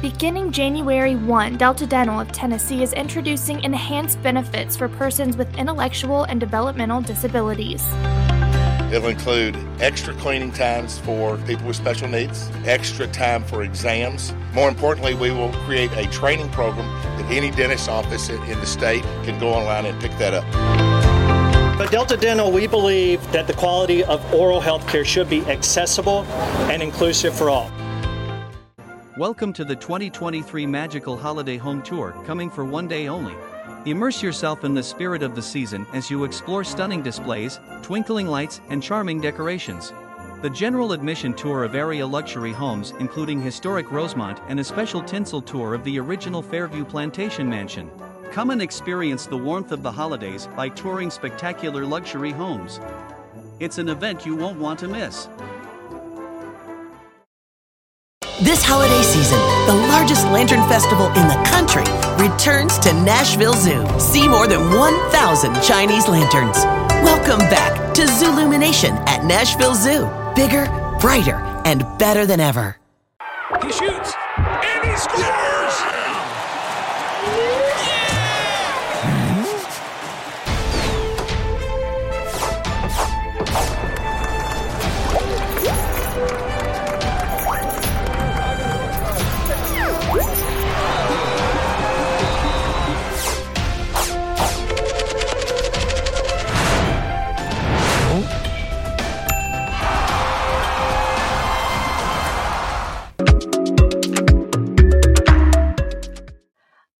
Beginning 0.00 0.50
January 0.50 1.14
1, 1.14 1.58
Delta 1.58 1.86
Dental 1.86 2.18
of 2.18 2.32
Tennessee 2.32 2.82
is 2.82 2.94
introducing 2.94 3.62
enhanced 3.62 4.20
benefits 4.22 4.78
for 4.78 4.88
persons 4.88 5.36
with 5.36 5.54
intellectual 5.58 6.24
and 6.24 6.40
developmental 6.40 7.02
disabilities. 7.02 7.84
It'll 8.90 9.08
include 9.08 9.54
extra 9.80 10.14
cleaning 10.14 10.52
times 10.52 10.98
for 11.00 11.36
people 11.38 11.66
with 11.66 11.76
special 11.76 12.08
needs, 12.08 12.50
extra 12.64 13.06
time 13.08 13.44
for 13.44 13.62
exams. 13.62 14.34
More 14.54 14.70
importantly, 14.70 15.14
we 15.14 15.30
will 15.32 15.52
create 15.66 15.92
a 15.92 16.06
training 16.08 16.48
program 16.48 16.88
that 17.18 17.30
any 17.30 17.50
dentist 17.50 17.90
office 17.90 18.30
in 18.30 18.40
the 18.40 18.66
state 18.66 19.02
can 19.22 19.38
go 19.38 19.50
online 19.50 19.84
and 19.84 20.00
pick 20.00 20.12
that 20.18 20.32
up. 20.32 20.91
At 21.82 21.90
Delta 21.90 22.16
Dental, 22.16 22.52
we 22.52 22.68
believe 22.68 23.20
that 23.32 23.48
the 23.48 23.54
quality 23.54 24.04
of 24.04 24.22
oral 24.32 24.60
health 24.60 24.86
care 24.86 25.04
should 25.04 25.28
be 25.28 25.44
accessible 25.46 26.22
and 26.70 26.80
inclusive 26.80 27.34
for 27.34 27.50
all. 27.50 27.72
Welcome 29.18 29.52
to 29.54 29.64
the 29.64 29.74
2023 29.74 30.64
Magical 30.64 31.16
Holiday 31.16 31.56
Home 31.56 31.82
Tour, 31.82 32.14
coming 32.24 32.48
for 32.48 32.64
one 32.64 32.86
day 32.86 33.08
only. 33.08 33.34
Immerse 33.84 34.22
yourself 34.22 34.62
in 34.62 34.74
the 34.74 34.82
spirit 34.82 35.24
of 35.24 35.34
the 35.34 35.42
season 35.42 35.84
as 35.92 36.08
you 36.08 36.22
explore 36.22 36.62
stunning 36.62 37.02
displays, 37.02 37.58
twinkling 37.82 38.28
lights, 38.28 38.60
and 38.70 38.80
charming 38.80 39.20
decorations. 39.20 39.92
The 40.40 40.50
general 40.50 40.92
admission 40.92 41.34
tour 41.34 41.64
of 41.64 41.74
area 41.74 42.06
luxury 42.06 42.52
homes, 42.52 42.94
including 43.00 43.42
historic 43.42 43.90
Rosemont 43.90 44.38
and 44.46 44.60
a 44.60 44.64
special 44.64 45.02
tinsel 45.02 45.42
tour 45.42 45.74
of 45.74 45.82
the 45.82 45.98
original 45.98 46.42
Fairview 46.42 46.84
Plantation 46.84 47.50
Mansion. 47.50 47.90
Come 48.32 48.48
and 48.48 48.62
experience 48.62 49.26
the 49.26 49.36
warmth 49.36 49.72
of 49.72 49.82
the 49.82 49.92
holidays 49.92 50.48
by 50.56 50.70
touring 50.70 51.10
spectacular 51.10 51.84
luxury 51.84 52.30
homes. 52.30 52.80
It's 53.60 53.76
an 53.76 53.90
event 53.90 54.24
you 54.24 54.34
won't 54.34 54.58
want 54.58 54.78
to 54.78 54.88
miss. 54.88 55.28
This 58.40 58.62
holiday 58.64 59.02
season, 59.02 59.38
the 59.66 59.86
largest 59.88 60.24
lantern 60.28 60.66
festival 60.66 61.08
in 61.08 61.28
the 61.28 61.36
country 61.44 61.84
returns 62.16 62.78
to 62.78 62.94
Nashville 63.04 63.52
Zoo. 63.52 63.86
See 64.00 64.26
more 64.26 64.46
than 64.46 64.78
1,000 64.78 65.62
Chinese 65.62 66.08
lanterns. 66.08 66.56
Welcome 67.04 67.40
back 67.50 67.92
to 67.92 68.02
Zoolumination 68.04 68.92
at 69.06 69.26
Nashville 69.26 69.74
Zoo. 69.74 70.08
Bigger, 70.34 70.64
brighter, 70.98 71.36
and 71.66 71.84
better 71.98 72.24
than 72.24 72.40
ever. 72.40 72.78
He 73.62 73.70
shoots 73.70 74.14
and 74.38 74.90
he 74.90 74.96
scores! 74.96 75.31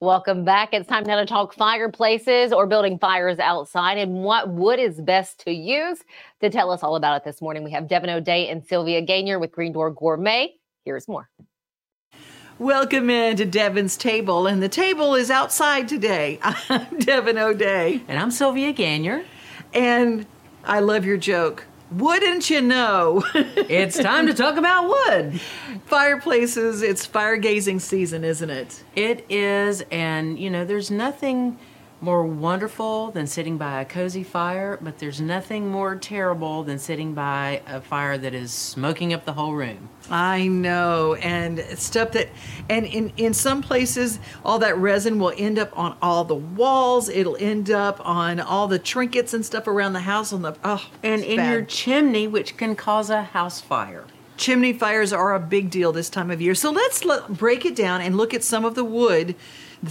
Welcome 0.02 0.44
back. 0.44 0.75
It's 0.75 0.88
time 0.88 1.04
now 1.04 1.21
to 1.21 1.26
talk 1.26 1.54
fireplaces 1.54 2.52
or 2.52 2.66
building 2.66 2.99
fires 2.99 3.38
outside 3.38 3.99
and 3.99 4.25
what 4.25 4.49
wood 4.49 4.80
is 4.80 5.00
best 5.00 5.38
to 5.44 5.52
use. 5.52 6.00
To 6.40 6.50
tell 6.50 6.73
us 6.73 6.82
all 6.82 6.97
about 6.97 7.18
it 7.18 7.25
this 7.25 7.40
morning, 7.40 7.62
we 7.62 7.71
have 7.71 7.87
Devon 7.87 8.11
O'Day 8.11 8.49
and 8.49 8.66
Sylvia 8.66 9.00
Ganier 9.06 9.38
with 9.38 9.52
Green 9.52 9.73
Door 9.73 9.92
Gourmet. 9.92 10.54
Here's 10.85 11.06
more. 11.06 11.30
Welcome 12.59 13.11
in 13.11 13.37
to 13.37 13.44
Devon's 13.44 13.97
table, 13.97 14.49
and 14.49 14.61
the 14.61 14.68
table 14.68 15.14
is 15.14 15.30
outside 15.30 15.87
today. 15.87 16.40
I'm 16.42 16.99
Devon 16.99 17.38
O'Day. 17.38 18.02
And 18.09 18.18
I'm 18.18 18.32
Sylvia 18.32 18.73
Ganier. 18.73 19.25
And 19.73 20.26
I 20.64 20.80
love 20.80 21.04
your 21.04 21.16
joke. 21.16 21.64
Wouldn't 21.94 22.49
you 22.49 22.61
know? 22.62 23.25
it's 23.34 23.99
time 23.99 24.26
to 24.26 24.34
talk 24.34 24.56
about 24.56 24.88
wood. 24.88 25.40
Fireplaces, 25.87 26.80
it's 26.82 27.04
fire 27.04 27.37
gazing 27.37 27.80
season, 27.80 28.25
isn't 28.25 28.49
it? 28.50 28.82
It 28.96 29.26
is, 29.28 29.82
and 29.90 30.38
you 30.38 30.49
know, 30.49 30.64
there's 30.64 30.90
nothing 30.90 31.58
more 32.02 32.25
wonderful 32.25 33.12
than 33.12 33.26
sitting 33.26 33.56
by 33.56 33.80
a 33.80 33.85
cozy 33.85 34.25
fire, 34.25 34.78
but 34.80 34.99
there's 34.99 35.21
nothing 35.21 35.68
more 35.68 35.94
terrible 35.94 36.64
than 36.64 36.78
sitting 36.78 37.14
by 37.14 37.62
a 37.66 37.80
fire 37.80 38.18
that 38.18 38.35
is 38.35 38.52
smoking 38.52 39.12
up 39.12 39.25
the 39.25 39.32
whole 39.32 39.54
room. 39.54 39.88
I 40.11 40.49
know, 40.49 41.14
and 41.14 41.61
stuff 41.78 42.12
that, 42.12 42.28
and 42.68 42.85
in 42.87 43.12
in 43.16 43.32
some 43.35 43.62
places, 43.62 44.18
all 44.44 44.59
that 44.59 44.76
resin 44.76 45.18
will 45.18 45.32
end 45.37 45.59
up 45.59 45.76
on 45.78 45.97
all 46.02 46.25
the 46.25 46.35
walls. 46.35 47.09
It'll 47.09 47.37
end 47.38 47.71
up 47.71 48.04
on 48.06 48.40
all 48.40 48.66
the 48.66 48.80
trinkets 48.80 49.32
and 49.32 49.47
stuff 49.47 49.66
around 49.66 49.92
the 49.92 50.00
house. 50.00 50.32
On 50.32 50.42
the 50.42 50.56
oh, 50.64 50.85
and 51.02 51.23
in 51.23 51.37
bad. 51.37 51.52
your 51.52 51.62
chimney, 51.62 52.26
which 52.26 52.56
can 52.56 52.75
cause 52.75 53.11
a 53.11 53.23
house 53.23 53.61
fire. 53.61 54.04
Chimney 54.37 54.73
fires 54.73 55.12
are 55.12 55.35
a 55.35 55.38
big 55.38 55.71
deal 55.71 55.92
this 55.92 56.11
time 56.11 56.30
of 56.30 56.40
year. 56.40 56.56
So 56.56 56.73
let's 56.73 57.04
let, 57.04 57.28
break 57.28 57.64
it 57.64 57.76
down 57.76 58.00
and 58.00 58.16
look 58.16 58.35
at 58.35 58.42
some 58.42 58.64
of 58.64 58.75
the 58.75 58.82
wood 58.82 59.37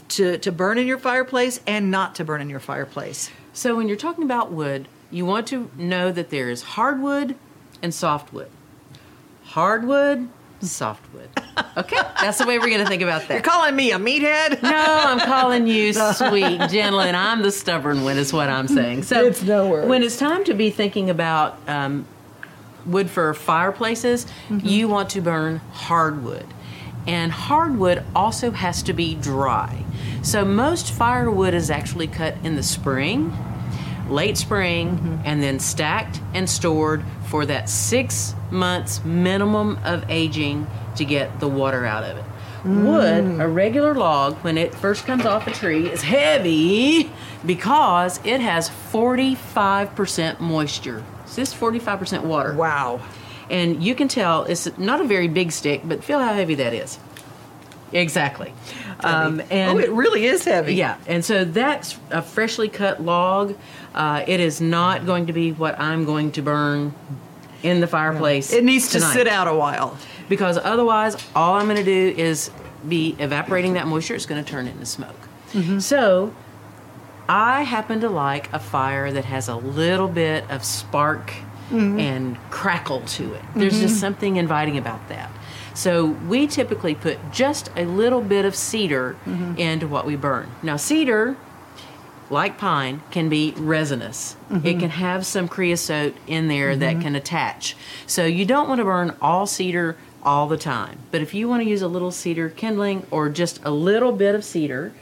to, 0.10 0.38
to 0.38 0.52
burn 0.52 0.78
in 0.78 0.88
your 0.88 0.98
fireplace 0.98 1.60
and 1.68 1.92
not 1.92 2.16
to 2.16 2.24
burn 2.24 2.42
in 2.42 2.50
your 2.50 2.60
fireplace. 2.60 3.30
So, 3.54 3.76
when 3.76 3.88
you're 3.88 3.98
talking 3.98 4.24
about 4.24 4.52
wood, 4.52 4.88
you 5.10 5.26
want 5.26 5.48
to 5.48 5.70
know 5.78 6.12
that 6.12 6.30
there 6.30 6.50
is 6.50 6.62
hardwood 6.62 7.36
and 7.82 7.94
softwood. 7.94 8.50
Hardwood, 9.44 10.30
softwood. 10.62 11.30
Okay, 11.78 11.98
that's 12.22 12.38
the 12.38 12.46
way 12.46 12.60
we're 12.60 12.70
going 12.70 12.82
to 12.82 12.88
think 12.88 13.02
about 13.02 13.28
that. 13.28 13.34
You're 13.34 13.42
calling 13.42 13.76
me 13.76 13.92
a 13.92 13.98
meathead? 13.98 14.62
No, 14.64 14.70
I'm 14.72 15.20
calling 15.20 15.68
you 15.68 15.94
sweet, 16.14 16.60
gentle, 16.70 17.02
and 17.02 17.16
I'm 17.16 17.42
the 17.42 17.52
stubborn 17.52 18.04
one, 18.04 18.18
is 18.18 18.32
what 18.32 18.50
I'm 18.50 18.68
saying. 18.68 19.04
So, 19.04 19.26
it's 19.26 19.44
no 19.44 19.68
worries. 19.68 19.90
when 19.90 20.04
it's 20.04 20.18
time 20.18 20.46
to 20.46 20.54
be 20.54 20.70
thinking 20.70 21.10
about 21.10 21.58
um, 21.68 22.06
wood 22.86 23.10
for 23.10 23.34
fireplaces, 23.34 24.26
mm-hmm. 24.48 24.66
you 24.66 24.88
want 24.88 25.10
to 25.12 25.22
burn 25.22 25.58
hardwood 25.72 26.46
and 27.08 27.32
hardwood 27.32 28.04
also 28.16 28.52
has 28.52 28.84
to 28.84 28.94
be 28.94 29.16
dry. 29.16 29.84
So 30.22 30.46
most 30.46 30.92
firewood 30.92 31.54
is 31.54 31.70
actually 31.72 32.08
cut 32.08 32.36
in 32.44 32.56
the 32.56 32.64
spring, 32.64 33.34
late 34.08 34.38
spring, 34.38 34.98
mm-hmm. 34.98 35.18
and 35.26 35.42
then 35.42 35.60
stacked 35.60 36.22
and 36.34 36.50
stored 36.50 37.04
for 37.28 37.46
that 37.48 37.70
six 37.70 38.36
months 38.52 39.04
minimum 39.04 39.80
of 39.84 40.10
aging 40.10 40.68
to 40.98 41.06
get 41.06 41.40
the 41.40 41.48
water 41.48 41.86
out 41.86 42.04
of 42.04 42.18
it. 42.18 42.26
Mm. 42.64 42.86
Wood, 42.86 43.42
a 43.42 43.48
regular 43.48 43.96
log, 43.96 44.36
when 44.44 44.58
it 44.58 44.76
first 44.76 45.06
comes 45.06 45.26
off 45.26 45.48
a 45.48 45.52
tree, 45.52 45.90
is 45.90 46.04
heavy 46.04 47.12
because 47.44 48.20
it 48.24 48.40
has 48.40 48.70
45% 48.70 50.40
moisture. 50.40 51.04
So 51.26 51.42
this 51.42 51.54
45% 51.54 52.24
water. 52.24 52.54
Wow 52.54 53.02
and 53.52 53.84
you 53.84 53.94
can 53.94 54.08
tell 54.08 54.46
it's 54.46 54.76
not 54.78 55.02
a 55.02 55.04
very 55.04 55.28
big 55.28 55.52
stick, 55.52 55.82
but 55.84 56.04
feel 56.04 56.20
how 56.20 56.34
heavy 56.34 56.56
that 56.56 56.74
is. 56.74 56.98
Exactly. 57.92 58.54
Um, 59.02 59.42
and 59.52 59.78
oh, 59.78 59.82
it 59.82 59.92
really 59.92 60.26
is 60.26 60.46
heavy. 60.46 60.76
Yeah, 60.76 60.98
and 61.08 61.26
so 61.26 61.44
that's 61.44 62.00
a 62.10 62.22
freshly 62.22 62.70
cut 62.70 63.02
log. 63.02 63.56
Uh, 63.94 64.24
it 64.26 64.40
is 64.40 64.62
not 64.62 65.06
going 65.06 65.28
to 65.28 65.34
be 65.34 65.52
what 65.52 65.78
I'm 65.80 66.06
going 66.06 66.32
to 66.34 66.42
burn 66.42 66.94
in 67.64 67.82
the 67.82 67.88
fireplace. 67.88 68.54
It 68.54 68.64
needs 68.64 68.90
tonight. 68.90 69.08
to 69.08 69.14
sit 69.14 69.28
out 69.28 69.48
a 69.48 69.54
while 69.54 69.98
because 70.30 70.58
otherwise, 70.58 71.18
all 71.36 71.56
I'm 71.56 71.66
going 71.66 71.78
to 71.78 71.84
do 71.84 72.16
is 72.18 72.50
be 72.88 73.16
evaporating 73.20 73.74
that 73.74 73.88
moisture. 73.88 74.16
It's 74.16 74.26
going 74.26 74.44
to 74.44 74.50
turn 74.50 74.68
into 74.68 74.86
smoke. 74.86 75.16
Mm-hmm. 75.52 75.80
So, 75.80 76.34
I 77.28 77.64
happen 77.64 78.00
to 78.02 78.10
like 78.10 78.52
a 78.54 78.60
fire 78.60 79.12
that 79.12 79.26
has 79.26 79.50
a 79.50 79.56
little 79.56 80.08
bit 80.08 80.50
of 80.50 80.64
spark 80.64 81.34
mm-hmm. 81.72 82.00
and 82.00 82.38
crackle 82.50 83.02
to 83.02 83.34
it. 83.34 83.42
There's 83.56 83.74
mm-hmm. 83.74 83.82
just 83.84 84.00
something 84.00 84.36
inviting 84.36 84.78
about 84.78 85.08
that. 85.10 85.32
So 85.74 86.06
we 86.06 86.48
typically 86.48 86.96
put 86.96 87.32
just 87.32 87.70
a 87.76 87.86
little 87.86 88.22
bit 88.22 88.46
of 88.46 88.56
cedar 88.56 89.16
mm-hmm. 89.26 89.58
into 89.58 89.88
what 89.88 90.06
we 90.06 90.16
burn. 90.16 90.52
Now, 90.62 90.76
cedar, 90.76 91.38
like 92.30 92.58
pine, 92.58 93.02
can 93.10 93.30
be 93.30 93.54
resinous. 93.58 94.36
Mm-hmm. 94.50 94.68
It 94.68 94.80
can 94.80 94.90
have 94.90 95.26
some 95.26 95.48
creosote 95.48 96.16
in 96.28 96.48
there 96.48 96.76
that 96.76 96.94
mm-hmm. 96.94 97.02
can 97.02 97.16
attach. 97.16 97.76
So 98.06 98.26
you 98.26 98.46
don't 98.46 98.68
want 98.68 98.80
to 98.80 98.86
burn 98.86 99.16
all 99.22 99.48
cedar 99.48 99.98
all 100.24 100.48
the 100.48 100.58
time. 100.58 101.00
But 101.10 101.22
if 101.22 101.34
you 101.34 101.48
want 101.48 101.64
to 101.64 101.70
use 101.70 101.82
a 101.82 101.88
little 101.88 102.12
cedar 102.12 102.50
kindling 102.50 103.08
or 103.10 103.30
just 103.30 103.64
a 103.64 103.72
little 103.72 104.12
bit 104.12 104.36
of 104.36 104.44
cedar, 104.44 104.94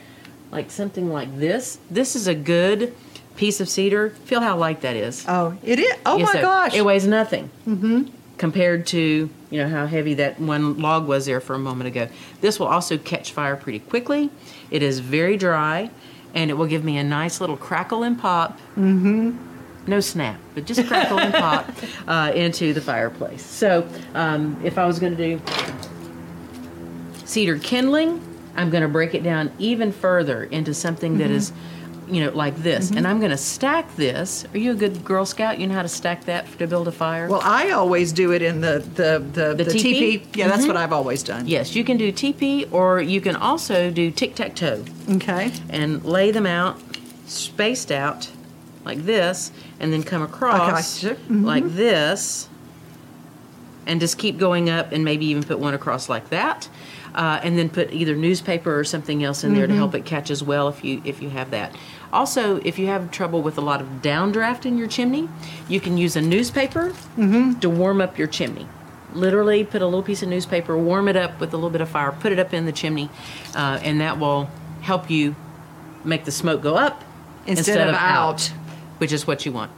like 0.52 0.72
something 0.72 1.12
like 1.12 1.38
this, 1.38 1.80
this 1.90 2.16
is 2.16 2.28
a 2.28 2.36
good 2.36 2.96
piece 3.40 3.62
of 3.62 3.70
cedar. 3.70 4.10
Feel 4.10 4.42
how 4.42 4.58
light 4.58 4.82
that 4.82 4.98
is. 4.98 5.24
Oh, 5.28 5.58
it 5.64 5.80
is. 5.80 5.96
Oh 6.06 6.18
yeah, 6.18 6.26
my 6.26 6.34
so 6.34 6.42
gosh! 6.42 6.76
It 6.76 6.84
weighs 6.84 7.08
nothing 7.08 7.50
mm-hmm. 7.66 8.04
compared 8.38 8.86
to 8.88 9.30
you 9.50 9.58
know 9.58 9.70
how 9.70 9.88
heavy 9.88 10.16
that 10.16 10.42
one 10.42 10.78
log 10.80 11.08
was 11.08 11.26
there 11.26 11.40
for 11.40 11.56
a 11.56 11.60
moment 11.60 11.88
ago. 11.88 12.10
This 12.42 12.60
will 12.60 12.68
also 12.68 12.98
catch 12.98 13.32
fire 13.32 13.56
pretty 13.56 13.80
quickly. 13.80 14.30
It 14.70 14.84
is 14.84 15.00
very 15.00 15.38
dry, 15.38 15.90
and 16.36 16.52
it 16.52 16.56
will 16.56 16.68
give 16.68 16.84
me 16.84 16.98
a 16.98 17.04
nice 17.04 17.40
little 17.40 17.56
crackle 17.56 18.04
and 18.04 18.20
pop. 18.20 18.60
Mm-hmm. 18.76 19.38
No 19.88 20.02
snap, 20.02 20.38
but 20.54 20.66
just 20.66 20.86
crackle 20.88 21.20
and 21.20 21.34
pop 21.34 21.72
uh, 22.08 22.34
into 22.36 22.74
the 22.74 22.82
fireplace. 22.82 23.44
So, 23.44 23.88
um, 24.16 24.60
if 24.66 24.78
I 24.78 24.86
was 24.86 25.00
going 25.00 25.16
to 25.16 25.38
do 25.38 25.42
cedar 27.24 27.58
kindling, 27.58 28.22
I'm 28.58 28.70
going 28.70 28.84
to 28.84 28.90
break 28.90 29.16
it 29.16 29.24
down 29.24 29.54
even 29.60 29.94
further 29.94 30.44
into 30.44 30.74
something 30.74 31.14
mm-hmm. 31.14 31.22
that 31.22 31.32
is 31.32 31.54
you 32.10 32.26
know, 32.26 32.32
like 32.32 32.56
this. 32.58 32.88
Mm-hmm. 32.88 32.98
And 32.98 33.08
I'm 33.08 33.20
going 33.20 33.32
to 33.32 33.38
stack 33.38 33.96
this. 33.96 34.46
Are 34.54 34.58
you 34.58 34.72
a 34.72 34.76
good 34.76 35.04
Girl 35.04 35.26
Scout? 35.26 35.60
You 35.60 35.68
know 35.68 35.76
how 35.76 35.82
to 35.82 35.88
stack 35.90 36.26
that 36.26 36.46
to 36.60 36.68
build 36.68 36.88
a 36.88 36.92
fire? 36.92 37.28
Well, 37.28 37.42
I 37.44 37.72
always 37.72 38.12
do 38.12 38.32
it 38.32 38.42
in 38.42 38.62
the 38.62 38.80
the 38.96 39.20
the, 39.20 39.54
the, 39.56 39.64
the 39.64 39.72
teepee. 39.72 40.28
Yeah, 40.34 40.46
mm-hmm. 40.46 40.50
that's 40.50 40.68
what 40.68 40.78
I've 40.78 40.94
always 40.94 41.24
done. 41.24 41.48
Yes, 41.48 41.76
you 41.76 41.84
can 41.84 41.98
do 41.98 42.12
teepee, 42.12 42.66
or 42.72 43.02
you 43.02 43.22
can 43.22 43.36
also 43.36 43.90
do 43.92 44.12
tic 44.12 44.36
tac 44.36 44.56
toe. 44.56 44.84
Okay. 45.10 45.52
And 45.70 46.04
lay 46.04 46.32
them 46.32 46.46
out, 46.46 46.80
spaced 47.26 47.92
out, 47.92 48.30
like 48.86 49.06
this, 49.06 49.52
and 49.80 49.92
then 49.94 50.04
come 50.04 50.22
across 50.22 51.04
okay. 51.04 51.16
mm-hmm. 51.16 51.46
like 51.46 51.68
this 51.70 52.50
and 53.90 54.00
just 54.00 54.18
keep 54.18 54.38
going 54.38 54.70
up 54.70 54.92
and 54.92 55.04
maybe 55.04 55.26
even 55.26 55.44
put 55.44 55.60
one 55.60 55.74
across 55.74 56.08
like 56.08 56.30
that. 56.30 56.70
Uh, 57.16 57.40
and 57.44 57.58
then 57.58 57.70
put 57.70 57.92
either 57.92 58.16
newspaper 58.16 58.78
or 58.78 58.84
something 58.84 59.24
else 59.24 59.44
in 59.44 59.56
there 59.56 59.66
to 59.66 59.74
Mhm. 59.74 59.78
help 59.78 59.96
it 59.96 60.06
catch 60.06 60.30
as 60.30 60.44
well 60.44 60.68
if 60.68 60.84
you 60.84 61.02
if 61.04 61.24
you 61.24 61.30
have 61.30 61.50
that. 61.50 61.74
Also, 62.12 62.58
if 62.64 62.80
you 62.80 62.88
have 62.88 63.12
trouble 63.12 63.42
with 63.42 63.58
a 63.58 63.62
lot 63.62 63.82
of 63.82 63.88
downdraft 64.02 64.66
in 64.66 64.78
your 64.78 64.88
chimney, 64.88 65.30
you 65.68 65.80
can 65.80 65.98
use 65.98 66.16
a 66.16 66.22
newspaper 66.22 66.94
to 67.18 67.70
warm 67.70 68.02
up 68.02 68.18
your 68.18 68.28
chimney. 68.28 68.68
Literally, 69.14 69.64
put 69.64 69.82
a 69.82 69.86
little 69.86 70.04
piece 70.04 70.22
of 70.24 70.30
newspaper, 70.30 70.78
warm 70.78 71.08
it 71.08 71.16
up 71.16 71.40
with 71.40 71.54
a 71.54 71.58
little 71.58 71.70
bit 71.70 71.82
of 71.82 71.90
fire, 71.90 72.12
put 72.12 72.32
it 72.32 72.40
up 72.40 72.54
in 72.54 72.66
the 72.66 72.72
chimney, 72.72 73.10
uh, 73.56 73.80
and 73.84 74.02
that 74.02 74.20
will 74.20 74.50
help 74.82 75.10
you 75.10 75.36
make 76.04 76.26
the 76.26 76.32
smoke 76.32 76.62
go 76.62 76.76
up 76.76 77.04
Instead 77.48 77.88
of 77.88 77.96
out. 77.96 78.52
which 79.00 79.12
is 79.12 79.26
what 79.28 79.46
you 79.46 79.52
want. 79.52 79.72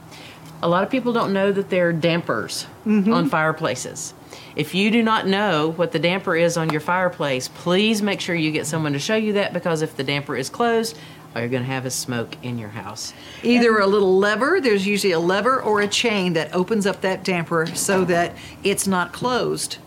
A 0.62 0.68
lot 0.68 0.84
of 0.84 0.90
people 0.90 1.12
don't 1.12 1.32
know 1.32 1.50
that 1.50 1.70
there 1.70 1.88
are 1.88 1.92
dampers 1.92 2.66
Mhm. 2.86 3.12
on 3.12 3.28
fireplaces. 3.28 4.14
If 4.54 4.74
you 4.74 4.90
do 4.90 5.02
not 5.02 5.26
know 5.26 5.72
what 5.76 5.92
the 5.92 5.98
damper 5.98 6.36
is 6.36 6.56
on 6.56 6.70
your 6.70 6.80
fireplace, 6.80 7.48
please 7.48 8.00
make 8.02 8.20
sure 8.20 8.34
you 8.34 8.50
get 8.52 8.66
someone 8.66 8.92
to 8.92 8.98
show 8.98 9.16
you 9.16 9.32
that 9.32 9.52
because 9.52 9.82
if 9.82 9.96
the 9.96 10.04
damper 10.04 10.36
is 10.36 10.48
closed, 10.50 10.96
you're 11.40 11.48
going 11.48 11.62
to 11.62 11.68
have 11.68 11.86
is 11.86 11.94
smoke 11.94 12.36
in 12.42 12.58
your 12.58 12.68
house. 12.68 13.12
Either 13.42 13.78
a 13.78 13.86
little 13.86 14.18
lever, 14.18 14.60
there's 14.60 14.86
usually 14.86 15.12
a 15.12 15.18
lever 15.20 15.60
or 15.62 15.80
a 15.80 15.88
chain 15.88 16.34
that 16.34 16.54
opens 16.54 16.86
up 16.86 17.00
that 17.00 17.24
damper 17.24 17.66
so 17.74 18.04
that 18.04 18.34
it's 18.62 18.86
not 18.86 19.12
closed. 19.12 19.78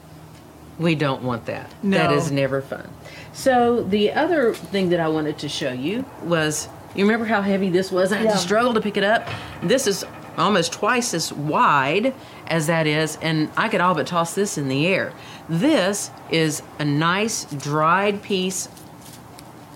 We 0.80 0.96
don't 0.96 1.24
want 1.24 1.46
that. 1.46 1.72
No. 1.84 1.98
That 1.98 2.12
is 2.12 2.32
never 2.32 2.62
fun. 2.62 2.90
So 3.34 3.84
the 3.84 4.12
other 4.14 4.54
thing 4.54 4.90
that 4.90 5.00
I 5.00 5.08
wanted 5.08 5.38
to 5.40 5.50
show 5.50 5.72
you 5.72 6.04
was 6.24 6.68
you 6.96 7.04
remember 7.06 7.26
how 7.26 7.42
heavy 7.42 7.70
this 7.70 7.92
was? 7.92 8.12
I 8.12 8.18
had 8.18 8.26
Yeah. 8.26 8.32
to 8.32 8.38
struggle 8.38 8.74
to 8.74 8.82
pick 8.82 8.98
it 8.98 9.04
up. 9.04 9.28
This 9.62 9.86
is 9.88 10.06
almost 10.38 10.74
twice 10.74 11.14
as 11.14 11.32
wide 11.32 12.14
as 12.48 12.68
that 12.68 12.88
is, 12.88 13.18
and 13.22 13.50
I 13.56 13.70
could 13.70 13.82
all 13.82 13.96
but 13.96 14.08
toss 14.08 14.34
this 14.36 14.58
in 14.58 14.68
the 14.68 14.88
air. 14.88 15.14
This 15.48 16.10
is 16.30 16.62
a 16.80 16.86
nice 16.86 17.46
dried 17.46 18.22
piece 18.22 18.68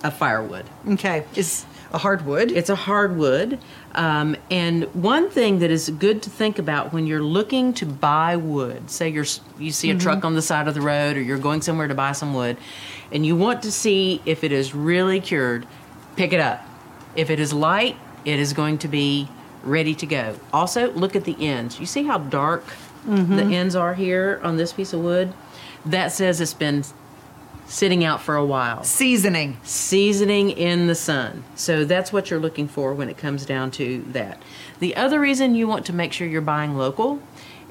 of 0.03 0.13
firewood. 0.15 0.65
Okay, 0.87 1.23
it's 1.35 1.65
a 1.91 1.97
hardwood. 1.97 2.51
It's 2.51 2.69
a 2.69 2.75
hardwood. 2.75 3.59
Um, 3.95 4.35
and 4.51 4.83
one 4.93 5.29
thing 5.29 5.59
that 5.59 5.71
is 5.71 5.89
good 5.89 6.21
to 6.23 6.29
think 6.29 6.59
about 6.59 6.93
when 6.93 7.07
you're 7.07 7.23
looking 7.23 7.73
to 7.73 7.85
buy 7.85 8.35
wood, 8.35 8.89
say 8.91 9.09
you're 9.09 9.25
you 9.57 9.71
see 9.71 9.89
a 9.89 9.95
Mhm. 9.95 9.99
truck 10.01 10.25
on 10.25 10.35
the 10.35 10.41
side 10.41 10.67
of 10.67 10.75
the 10.75 10.81
road, 10.81 11.17
or 11.17 11.21
you're 11.21 11.37
going 11.39 11.61
somewhere 11.61 11.87
to 11.87 11.95
buy 11.95 12.11
some 12.11 12.33
wood, 12.33 12.57
and 13.11 13.25
you 13.25 13.35
want 13.35 13.61
to 13.63 13.71
see 13.71 14.21
if 14.25 14.43
it 14.43 14.51
is 14.51 14.75
really 14.75 15.19
cured, 15.19 15.65
pick 16.15 16.31
it 16.33 16.39
up. 16.39 16.65
If 17.15 17.29
it 17.29 17.39
is 17.39 17.51
light, 17.53 17.95
it 18.23 18.39
is 18.39 18.53
going 18.53 18.77
to 18.79 18.87
be 18.87 19.27
ready 19.63 19.95
to 19.95 20.05
go. 20.05 20.35
Also, 20.53 20.91
look 20.91 21.15
at 21.15 21.23
the 21.25 21.35
ends. 21.45 21.79
You 21.79 21.85
see 21.85 22.03
how 22.03 22.19
dark 22.19 22.63
Mhm. 23.07 23.35
the 23.35 23.43
ends 23.55 23.75
are 23.75 23.95
here 23.95 24.39
on 24.43 24.57
this 24.57 24.71
piece 24.73 24.93
of 24.93 25.01
wood? 25.01 25.33
That 25.85 26.11
says 26.11 26.39
it's 26.39 26.53
been 26.53 26.83
sitting 27.69 28.03
out 28.03 28.21
for 28.21 28.35
a 28.35 28.45
while. 28.45 28.83
Seasoning. 28.83 29.57
Seasoning 29.63 30.49
in 30.49 30.87
the 30.87 30.95
sun. 30.95 31.43
So 31.55 31.85
that's 31.85 32.11
what 32.11 32.29
you're 32.29 32.39
looking 32.39 32.67
for 32.67 32.93
when 32.93 33.09
it 33.09 33.17
comes 33.17 33.45
down 33.45 33.71
to 33.71 34.03
that. 34.11 34.41
The 34.79 34.95
other 34.95 35.19
reason 35.19 35.55
you 35.55 35.67
want 35.67 35.85
to 35.85 35.93
make 35.93 36.11
sure 36.11 36.27
you're 36.27 36.41
buying 36.41 36.75
local 36.75 37.19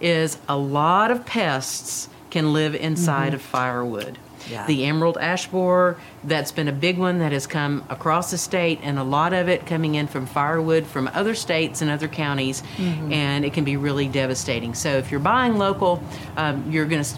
is 0.00 0.38
a 0.48 0.56
lot 0.56 1.10
of 1.10 1.26
pests 1.26 2.08
can 2.30 2.52
live 2.52 2.74
inside 2.74 3.32
Mhm. 3.32 3.36
of 3.36 3.42
firewood. 3.42 4.18
Yeah. 4.48 4.64
The 4.66 4.84
emerald 4.84 5.18
ash 5.20 5.48
borer, 5.48 5.96
that's 6.24 6.52
been 6.52 6.68
a 6.68 6.72
big 6.72 6.96
one 6.96 7.18
that 7.18 7.32
has 7.32 7.46
come 7.46 7.82
across 7.90 8.30
the 8.30 8.38
state, 8.38 8.78
and 8.82 8.98
a 8.98 9.02
lot 9.02 9.32
of 9.32 9.48
it 9.48 9.66
coming 9.66 9.94
in 9.96 10.06
from 10.06 10.24
firewood 10.26 10.86
from 10.86 11.10
other 11.12 11.34
states 11.34 11.82
and 11.82 11.90
other 11.90 12.08
counties, 12.08 12.62
Mhm. 12.78 13.12
and 13.12 13.44
it 13.44 13.52
can 13.52 13.64
be 13.64 13.76
really 13.76 14.06
devastating. 14.06 14.72
So 14.74 14.90
if 14.90 15.10
you're 15.10 15.20
buying 15.20 15.58
local, 15.58 16.02
um, 16.36 16.64
you're 16.70 16.86
going 16.86 17.02
to 17.02 17.10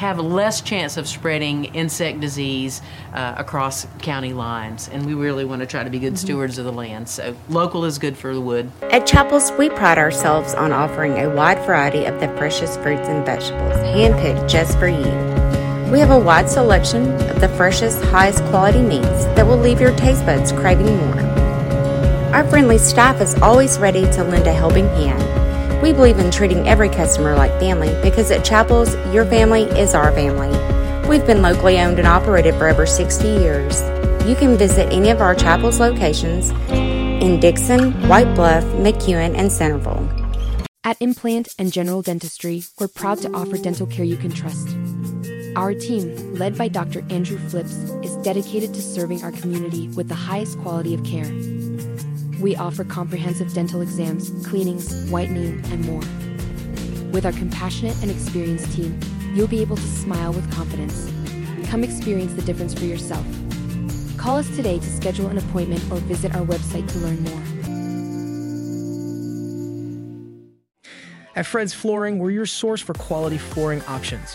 have 0.00 0.18
less 0.18 0.62
chance 0.62 0.96
of 0.96 1.06
spreading 1.06 1.66
insect 1.66 2.20
disease 2.20 2.80
uh, 3.12 3.34
across 3.36 3.86
county 4.00 4.32
lines, 4.32 4.88
and 4.88 5.04
we 5.04 5.12
really 5.12 5.44
want 5.44 5.60
to 5.60 5.66
try 5.66 5.84
to 5.84 5.90
be 5.90 5.98
good 5.98 6.18
stewards 6.18 6.56
of 6.56 6.64
the 6.64 6.72
land. 6.72 7.06
So 7.06 7.36
local 7.50 7.84
is 7.84 7.98
good 7.98 8.16
for 8.16 8.32
the 8.32 8.40
wood. 8.40 8.72
At 8.80 9.06
Chapels, 9.06 9.52
we 9.58 9.68
pride 9.68 9.98
ourselves 9.98 10.54
on 10.54 10.72
offering 10.72 11.18
a 11.18 11.28
wide 11.28 11.58
variety 11.66 12.06
of 12.06 12.18
the 12.18 12.28
freshest 12.38 12.80
fruits 12.80 13.08
and 13.08 13.26
vegetables, 13.26 13.74
handpicked 13.74 14.48
just 14.48 14.78
for 14.78 14.88
you. 14.88 15.92
We 15.92 15.98
have 15.98 16.12
a 16.12 16.18
wide 16.18 16.48
selection 16.48 17.12
of 17.28 17.42
the 17.42 17.50
freshest, 17.50 18.02
highest 18.04 18.42
quality 18.44 18.80
meats 18.80 19.26
that 19.36 19.46
will 19.46 19.58
leave 19.58 19.82
your 19.82 19.94
taste 19.96 20.24
buds 20.24 20.50
craving 20.50 20.96
more. 20.96 21.20
Our 22.32 22.48
friendly 22.48 22.78
staff 22.78 23.20
is 23.20 23.34
always 23.42 23.78
ready 23.78 24.10
to 24.12 24.24
lend 24.24 24.46
a 24.46 24.52
helping 24.54 24.86
hand. 24.86 25.29
We 25.82 25.94
believe 25.94 26.18
in 26.18 26.30
treating 26.30 26.68
every 26.68 26.90
customer 26.90 27.34
like 27.34 27.58
family 27.58 27.88
because 28.02 28.30
at 28.30 28.44
Chapels, 28.44 28.94
your 29.14 29.24
family 29.24 29.62
is 29.62 29.94
our 29.94 30.12
family. 30.12 30.50
We've 31.08 31.26
been 31.26 31.40
locally 31.40 31.80
owned 31.80 31.98
and 31.98 32.06
operated 32.06 32.54
for 32.56 32.68
over 32.68 32.84
60 32.84 33.26
years. 33.26 33.80
You 34.28 34.36
can 34.36 34.58
visit 34.58 34.92
any 34.92 35.08
of 35.08 35.22
our 35.22 35.34
Chapels 35.34 35.80
locations 35.80 36.50
in 36.70 37.40
Dixon, 37.40 37.92
White 38.08 38.34
Bluff, 38.34 38.62
McEwen, 38.74 39.34
and 39.34 39.50
Centerville. 39.50 40.06
At 40.84 40.98
Implant 41.00 41.48
and 41.58 41.72
General 41.72 42.02
Dentistry, 42.02 42.62
we're 42.78 42.88
proud 42.88 43.18
to 43.22 43.32
offer 43.32 43.56
dental 43.56 43.86
care 43.86 44.04
you 44.04 44.18
can 44.18 44.30
trust. 44.30 44.76
Our 45.56 45.72
team, 45.72 46.34
led 46.34 46.58
by 46.58 46.68
Dr. 46.68 47.04
Andrew 47.10 47.38
Flips, 47.48 47.72
is 48.02 48.16
dedicated 48.16 48.74
to 48.74 48.82
serving 48.82 49.24
our 49.24 49.32
community 49.32 49.88
with 49.88 50.08
the 50.08 50.14
highest 50.14 50.58
quality 50.58 50.94
of 50.94 51.02
care. 51.04 51.59
We 52.40 52.56
offer 52.56 52.84
comprehensive 52.84 53.52
dental 53.52 53.82
exams, 53.82 54.30
cleanings, 54.46 55.10
whitening, 55.10 55.62
and 55.70 55.84
more. 55.84 56.00
With 57.12 57.26
our 57.26 57.32
compassionate 57.32 58.00
and 58.00 58.10
experienced 58.10 58.72
team, 58.72 58.98
you'll 59.34 59.46
be 59.46 59.60
able 59.60 59.76
to 59.76 59.82
smile 59.82 60.32
with 60.32 60.50
confidence. 60.50 61.12
Come 61.68 61.84
experience 61.84 62.32
the 62.32 62.40
difference 62.40 62.72
for 62.72 62.86
yourself. 62.86 63.26
Call 64.16 64.38
us 64.38 64.48
today 64.56 64.78
to 64.78 64.86
schedule 64.86 65.26
an 65.26 65.36
appointment 65.36 65.82
or 65.90 65.96
visit 65.96 66.34
our 66.34 66.46
website 66.46 66.90
to 66.90 66.98
learn 67.00 67.22
more. 67.24 67.42
At 71.36 71.44
Fred's 71.44 71.74
Flooring, 71.74 72.18
we're 72.18 72.30
your 72.30 72.46
source 72.46 72.80
for 72.80 72.94
quality 72.94 73.36
flooring 73.36 73.82
options. 73.82 74.34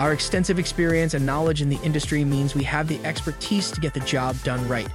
Our 0.00 0.14
extensive 0.14 0.58
experience 0.58 1.12
and 1.12 1.26
knowledge 1.26 1.60
in 1.60 1.68
the 1.68 1.78
industry 1.82 2.24
means 2.24 2.54
we 2.54 2.64
have 2.64 2.88
the 2.88 2.98
expertise 3.04 3.70
to 3.72 3.80
get 3.80 3.92
the 3.92 4.00
job 4.00 4.36
done 4.42 4.66
right. 4.68 4.88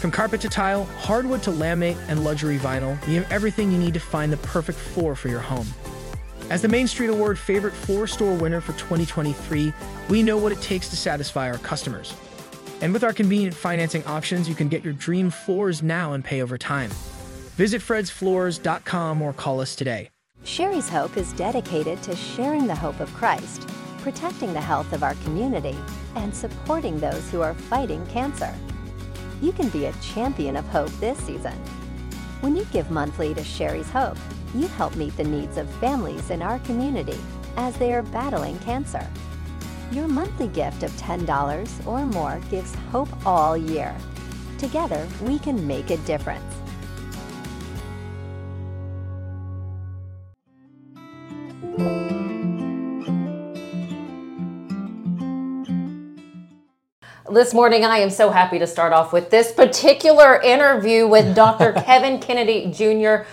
From 0.00 0.10
carpet 0.10 0.40
to 0.40 0.48
tile, 0.48 0.84
hardwood 0.84 1.42
to 1.42 1.50
laminate, 1.50 1.98
and 2.08 2.24
luxury 2.24 2.56
vinyl, 2.56 3.06
we 3.06 3.16
have 3.16 3.30
everything 3.30 3.70
you 3.70 3.76
need 3.76 3.92
to 3.92 4.00
find 4.00 4.32
the 4.32 4.38
perfect 4.38 4.78
floor 4.78 5.14
for 5.14 5.28
your 5.28 5.40
home. 5.40 5.66
As 6.48 6.62
the 6.62 6.68
Main 6.68 6.86
Street 6.86 7.08
Award 7.08 7.38
Favorite 7.38 7.74
Floor 7.74 8.06
Store 8.06 8.34
winner 8.34 8.62
for 8.62 8.72
2023, 8.72 9.74
we 10.08 10.22
know 10.22 10.38
what 10.38 10.52
it 10.52 10.62
takes 10.62 10.88
to 10.88 10.96
satisfy 10.96 11.50
our 11.50 11.58
customers. 11.58 12.14
And 12.80 12.94
with 12.94 13.04
our 13.04 13.12
convenient 13.12 13.54
financing 13.54 14.02
options, 14.06 14.48
you 14.48 14.54
can 14.54 14.68
get 14.68 14.82
your 14.82 14.94
dream 14.94 15.28
floors 15.28 15.82
now 15.82 16.14
and 16.14 16.24
pay 16.24 16.40
over 16.40 16.56
time. 16.56 16.88
Visit 17.58 17.82
fredsfloors.com 17.82 19.20
or 19.20 19.34
call 19.34 19.60
us 19.60 19.76
today. 19.76 20.08
Sherry's 20.44 20.88
Hope 20.88 21.18
is 21.18 21.34
dedicated 21.34 22.02
to 22.04 22.16
sharing 22.16 22.66
the 22.66 22.74
hope 22.74 23.00
of 23.00 23.12
Christ, 23.12 23.68
protecting 23.98 24.54
the 24.54 24.62
health 24.62 24.94
of 24.94 25.02
our 25.02 25.14
community, 25.16 25.76
and 26.16 26.34
supporting 26.34 26.98
those 27.00 27.30
who 27.30 27.42
are 27.42 27.52
fighting 27.52 28.06
cancer. 28.06 28.54
You 29.40 29.52
can 29.52 29.70
be 29.70 29.86
a 29.86 29.92
champion 29.94 30.56
of 30.56 30.66
hope 30.68 30.90
this 31.00 31.18
season. 31.18 31.54
When 32.40 32.56
you 32.56 32.64
give 32.66 32.90
monthly 32.90 33.32
to 33.34 33.42
Sherry's 33.42 33.88
Hope, 33.90 34.18
you 34.54 34.66
help 34.68 34.94
meet 34.96 35.16
the 35.16 35.24
needs 35.24 35.56
of 35.56 35.70
families 35.76 36.30
in 36.30 36.42
our 36.42 36.58
community 36.60 37.18
as 37.56 37.76
they 37.76 37.94
are 37.94 38.02
battling 38.02 38.58
cancer. 38.58 39.06
Your 39.92 40.08
monthly 40.08 40.48
gift 40.48 40.82
of 40.82 40.90
$10 40.92 41.86
or 41.86 42.04
more 42.06 42.40
gives 42.50 42.74
hope 42.92 43.08
all 43.26 43.56
year. 43.56 43.96
Together, 44.58 45.06
we 45.22 45.38
can 45.38 45.66
make 45.66 45.90
a 45.90 45.96
difference. 45.98 46.59
This 57.40 57.54
morning, 57.54 57.86
I 57.86 58.00
am 58.00 58.10
so 58.10 58.28
happy 58.28 58.58
to 58.58 58.66
start 58.66 58.92
off 58.92 59.14
with 59.14 59.30
this 59.30 59.50
particular 59.50 60.42
interview 60.42 61.08
with 61.08 61.34
Dr. 61.34 61.72
Kevin 61.72 62.20
Kennedy 62.20 62.70
Jr. 62.70 63.26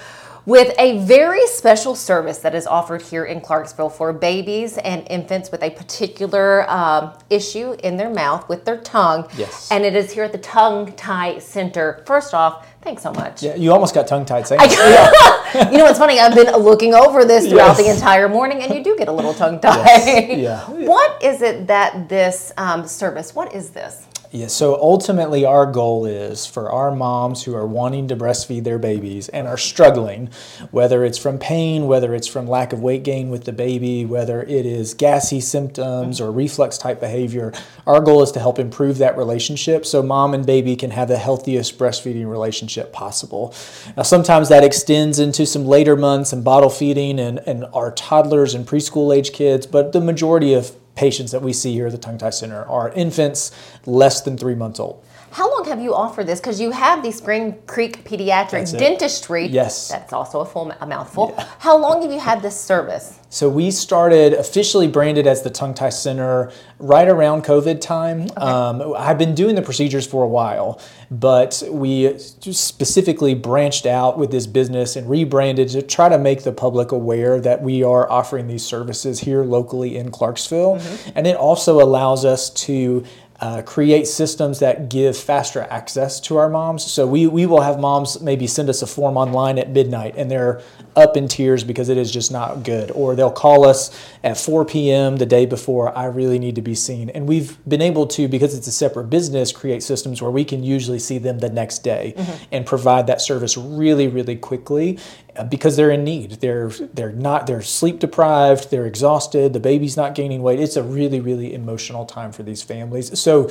with 0.45 0.73
a 0.79 0.99
very 0.99 1.45
special 1.47 1.93
service 1.93 2.37
that 2.37 2.55
is 2.55 2.65
offered 2.65 3.01
here 3.01 3.25
in 3.25 3.41
Clarksville 3.41 3.89
for 3.89 4.13
babies 4.13 4.77
and 4.77 5.05
infants 5.09 5.51
with 5.51 5.61
a 5.61 5.71
particular 5.71 6.65
um, 6.71 7.11
issue 7.29 7.73
in 7.83 7.97
their 7.97 8.09
mouth 8.09 8.47
with 8.47 8.63
their 8.63 8.77
tongue. 8.77 9.27
Yes. 9.35 9.69
And 9.71 9.83
it 9.83 9.93
is 9.93 10.13
here 10.13 10.23
at 10.23 10.31
the 10.31 10.37
Tongue 10.37 10.93
Tie 10.93 11.39
Center. 11.39 12.01
First 12.05 12.33
off, 12.33 12.65
thanks 12.87 13.03
so 13.03 13.11
much. 13.11 13.43
Yeah, 13.43 13.55
you 13.55 13.73
almost 13.73 13.93
got 13.93 14.07
tongue 14.07 14.25
tied 14.25 14.47
saying 14.47 14.61
it. 14.63 14.71
you 15.71 15.77
know 15.77 15.83
what's 15.83 15.99
funny? 15.99 16.19
I've 16.19 16.33
been 16.33 16.55
looking 16.55 16.93
over 16.93 17.25
this 17.25 17.47
throughout 17.47 17.75
the 17.75 17.89
entire 17.89 18.29
morning, 18.29 18.61
and 18.61 18.73
you 18.73 18.81
do 18.81 18.95
get 18.97 19.09
a 19.09 19.11
little 19.11 19.33
tongue 19.33 19.59
tied. 19.61 19.85
Yes, 19.85 20.37
yeah. 20.37 20.69
What 20.87 21.21
is 21.21 21.41
it 21.41 21.67
that 21.67 22.07
this 22.07 22.53
um, 22.55 22.87
service? 22.87 23.35
What 23.35 23.53
is 23.53 23.71
this? 23.71 24.06
Yeah, 24.31 24.47
so 24.47 24.75
ultimately, 24.75 25.45
our 25.45 25.65
goal 25.65 26.05
is 26.05 26.45
for 26.45 26.69
our 26.69 26.93
moms 26.93 27.43
who 27.43 27.55
are 27.55 27.65
wanting 27.65 28.09
to 28.09 28.15
breastfeed 28.15 28.65
their 28.65 28.77
babies 28.77 29.29
and 29.29 29.47
are 29.47 29.57
struggling, 29.57 30.29
whether 30.71 31.05
it's 31.05 31.17
from 31.17 31.39
pain, 31.39 31.87
whether 31.87 32.13
it's 32.13 32.27
from 32.27 32.45
lack 32.45 32.73
of 32.73 32.81
weight 32.81 33.03
gain 33.03 33.29
with 33.29 33.45
the 33.45 33.53
baby, 33.53 34.03
whether 34.05 34.41
it 34.43 34.65
is 34.65 34.93
gassy 34.93 35.39
symptoms 35.39 36.19
or 36.19 36.29
reflux 36.29 36.77
type 36.77 36.99
behavior, 36.99 37.53
our 37.85 38.01
goal 38.01 38.21
is 38.21 38.31
to 38.33 38.39
help 38.39 38.59
improve 38.59 38.97
that 38.97 39.17
relationship 39.17 39.85
so 39.85 40.03
mom 40.03 40.33
and 40.33 40.45
baby 40.45 40.75
can 40.75 40.91
have 40.91 41.07
the 41.07 41.17
healthiest 41.17 41.79
breastfeeding 41.79 42.29
relationship 42.29 42.91
possible. 42.91 43.53
Now, 43.95 44.03
sometimes 44.03 44.49
that 44.49 44.63
extends 44.63 45.19
into 45.19 45.45
some 45.45 45.65
later 45.65 45.95
months 45.95 46.33
and 46.33 46.43
bottle 46.43 46.69
feeding 46.69 47.17
and, 47.17 47.39
and 47.47 47.63
our 47.73 47.91
toddlers 47.91 48.53
and 48.53 48.67
preschool 48.67 49.15
age 49.15 49.31
kids, 49.31 49.65
but 49.65 49.93
the 49.93 50.01
majority 50.01 50.53
of 50.53 50.75
patients 50.97 51.31
that 51.31 51.43
we 51.43 51.53
see 51.53 51.71
here 51.73 51.85
at 51.85 51.91
the 51.91 51.97
Tongue 51.97 52.17
Tie 52.17 52.31
Center 52.31 52.65
are 52.65 52.91
infants 52.93 53.51
less 53.85 54.21
than 54.21 54.35
three 54.35 54.55
months 54.55 54.79
old. 54.79 55.05
How 55.31 55.51
long 55.53 55.65
have 55.65 55.81
you 55.81 55.93
offered 55.93 56.27
this? 56.27 56.39
Because 56.39 56.59
you 56.59 56.71
have 56.71 57.03
the 57.03 57.11
Spring 57.11 57.57
Creek 57.67 58.03
Pediatric 58.03 58.51
That's 58.51 58.73
it. 58.73 58.79
Dentistry. 58.79 59.45
Yes. 59.45 59.89
That's 59.89 60.13
also 60.13 60.39
a 60.39 60.45
full 60.45 60.71
a 60.79 60.87
mouthful. 60.87 61.35
How 61.59 61.77
long 61.77 62.01
have 62.01 62.11
you 62.11 62.19
had 62.19 62.41
this 62.41 62.59
service? 62.59 63.19
So 63.29 63.49
we 63.49 63.71
started 63.71 64.33
officially 64.33 64.87
branded 64.87 65.27
as 65.27 65.41
the 65.41 65.49
Tongue 65.49 65.73
Tie 65.73 65.89
Center 65.89 66.51
right 66.79 67.07
around 67.07 67.43
COVID 67.43 67.81
time. 67.81 68.29
Um, 68.37 68.93
I've 68.95 69.17
been 69.17 69.35
doing 69.35 69.55
the 69.55 69.61
procedures 69.61 70.07
for 70.07 70.23
a 70.23 70.27
while, 70.27 70.79
but 71.11 71.61
we 71.69 72.13
just 72.13 72.65
specifically 72.65 73.35
branched 73.35 73.85
out 73.85 74.17
with 74.17 74.31
this 74.31 74.47
business 74.47 74.95
and 74.95 75.09
rebranded 75.09 75.67
to 75.69 75.81
try 75.81 76.07
to 76.07 76.17
make 76.17 76.43
the 76.43 76.53
public 76.53 76.93
aware 76.93 77.41
that 77.41 77.61
we 77.61 77.83
are 77.83 78.09
offering 78.09 78.47
these 78.47 78.63
services 78.63 79.19
here 79.19 79.43
locally 79.43 79.97
in 79.97 80.09
Clarksville. 80.09 80.81
And 81.13 81.27
it 81.27 81.35
also 81.35 81.81
allows 81.81 82.23
us 82.23 82.49
to 82.51 83.03
uh, 83.39 83.61
create 83.61 84.07
systems 84.07 84.59
that 84.59 84.89
give 84.89 85.15
faster 85.15 85.61
access 85.69 86.19
to 86.19 86.37
our 86.37 86.49
moms. 86.49 86.83
So 86.83 87.05
we, 87.05 87.27
we 87.27 87.45
will 87.45 87.61
have 87.61 87.79
moms 87.79 88.19
maybe 88.19 88.47
send 88.47 88.67
us 88.69 88.81
a 88.81 88.87
form 88.87 89.15
online 89.15 89.59
at 89.59 89.69
midnight 89.69 90.15
and 90.17 90.29
they're 90.29 90.61
up 90.95 91.15
in 91.15 91.27
tears 91.27 91.63
because 91.63 91.89
it 91.89 91.97
is 91.97 92.11
just 92.11 92.31
not 92.31 92.63
good. 92.63 92.89
Or 92.91 93.15
they'll 93.15 93.31
call 93.31 93.65
us 93.65 93.95
at 94.23 94.37
4 94.37 94.65
p.m. 94.65 95.17
the 95.17 95.27
day 95.27 95.45
before, 95.45 95.95
I 95.95 96.05
really 96.05 96.39
need 96.39 96.55
to 96.55 96.63
be 96.63 96.73
seen. 96.73 97.11
And 97.11 97.27
we've 97.27 97.57
been 97.69 97.81
able 97.81 98.07
to, 98.07 98.27
because 98.27 98.57
it's 98.57 98.65
a 98.65 98.71
separate 98.71 99.11
business, 99.11 99.51
create 99.51 99.83
systems 99.83 100.19
where 100.19 100.31
we 100.31 100.43
can 100.43 100.63
usually 100.63 100.99
see 100.99 101.19
them 101.19 101.37
the 101.37 101.49
next 101.49 101.79
day 101.79 102.15
and 102.51 102.65
provide 102.65 103.05
that 103.07 103.21
service 103.21 103.55
really, 103.55 104.07
really 104.07 104.35
quickly 104.35 104.97
because 105.43 105.75
they're 105.75 105.91
in 105.91 106.03
need. 106.03 106.31
They're 106.41 106.69
they're 106.69 107.11
not 107.11 107.47
they're 107.47 107.61
sleep 107.61 107.99
deprived. 107.99 108.71
They're 108.71 108.85
exhausted. 108.85 109.53
The 109.53 109.59
baby's 109.59 109.97
not 109.97 110.15
gaining 110.15 110.41
weight. 110.41 110.59
It's 110.59 110.75
a 110.75 110.83
really 110.83 111.19
really 111.19 111.53
emotional 111.53 112.05
time 112.05 112.31
for 112.31 112.43
these 112.43 112.63
families. 112.63 113.17
So. 113.19 113.49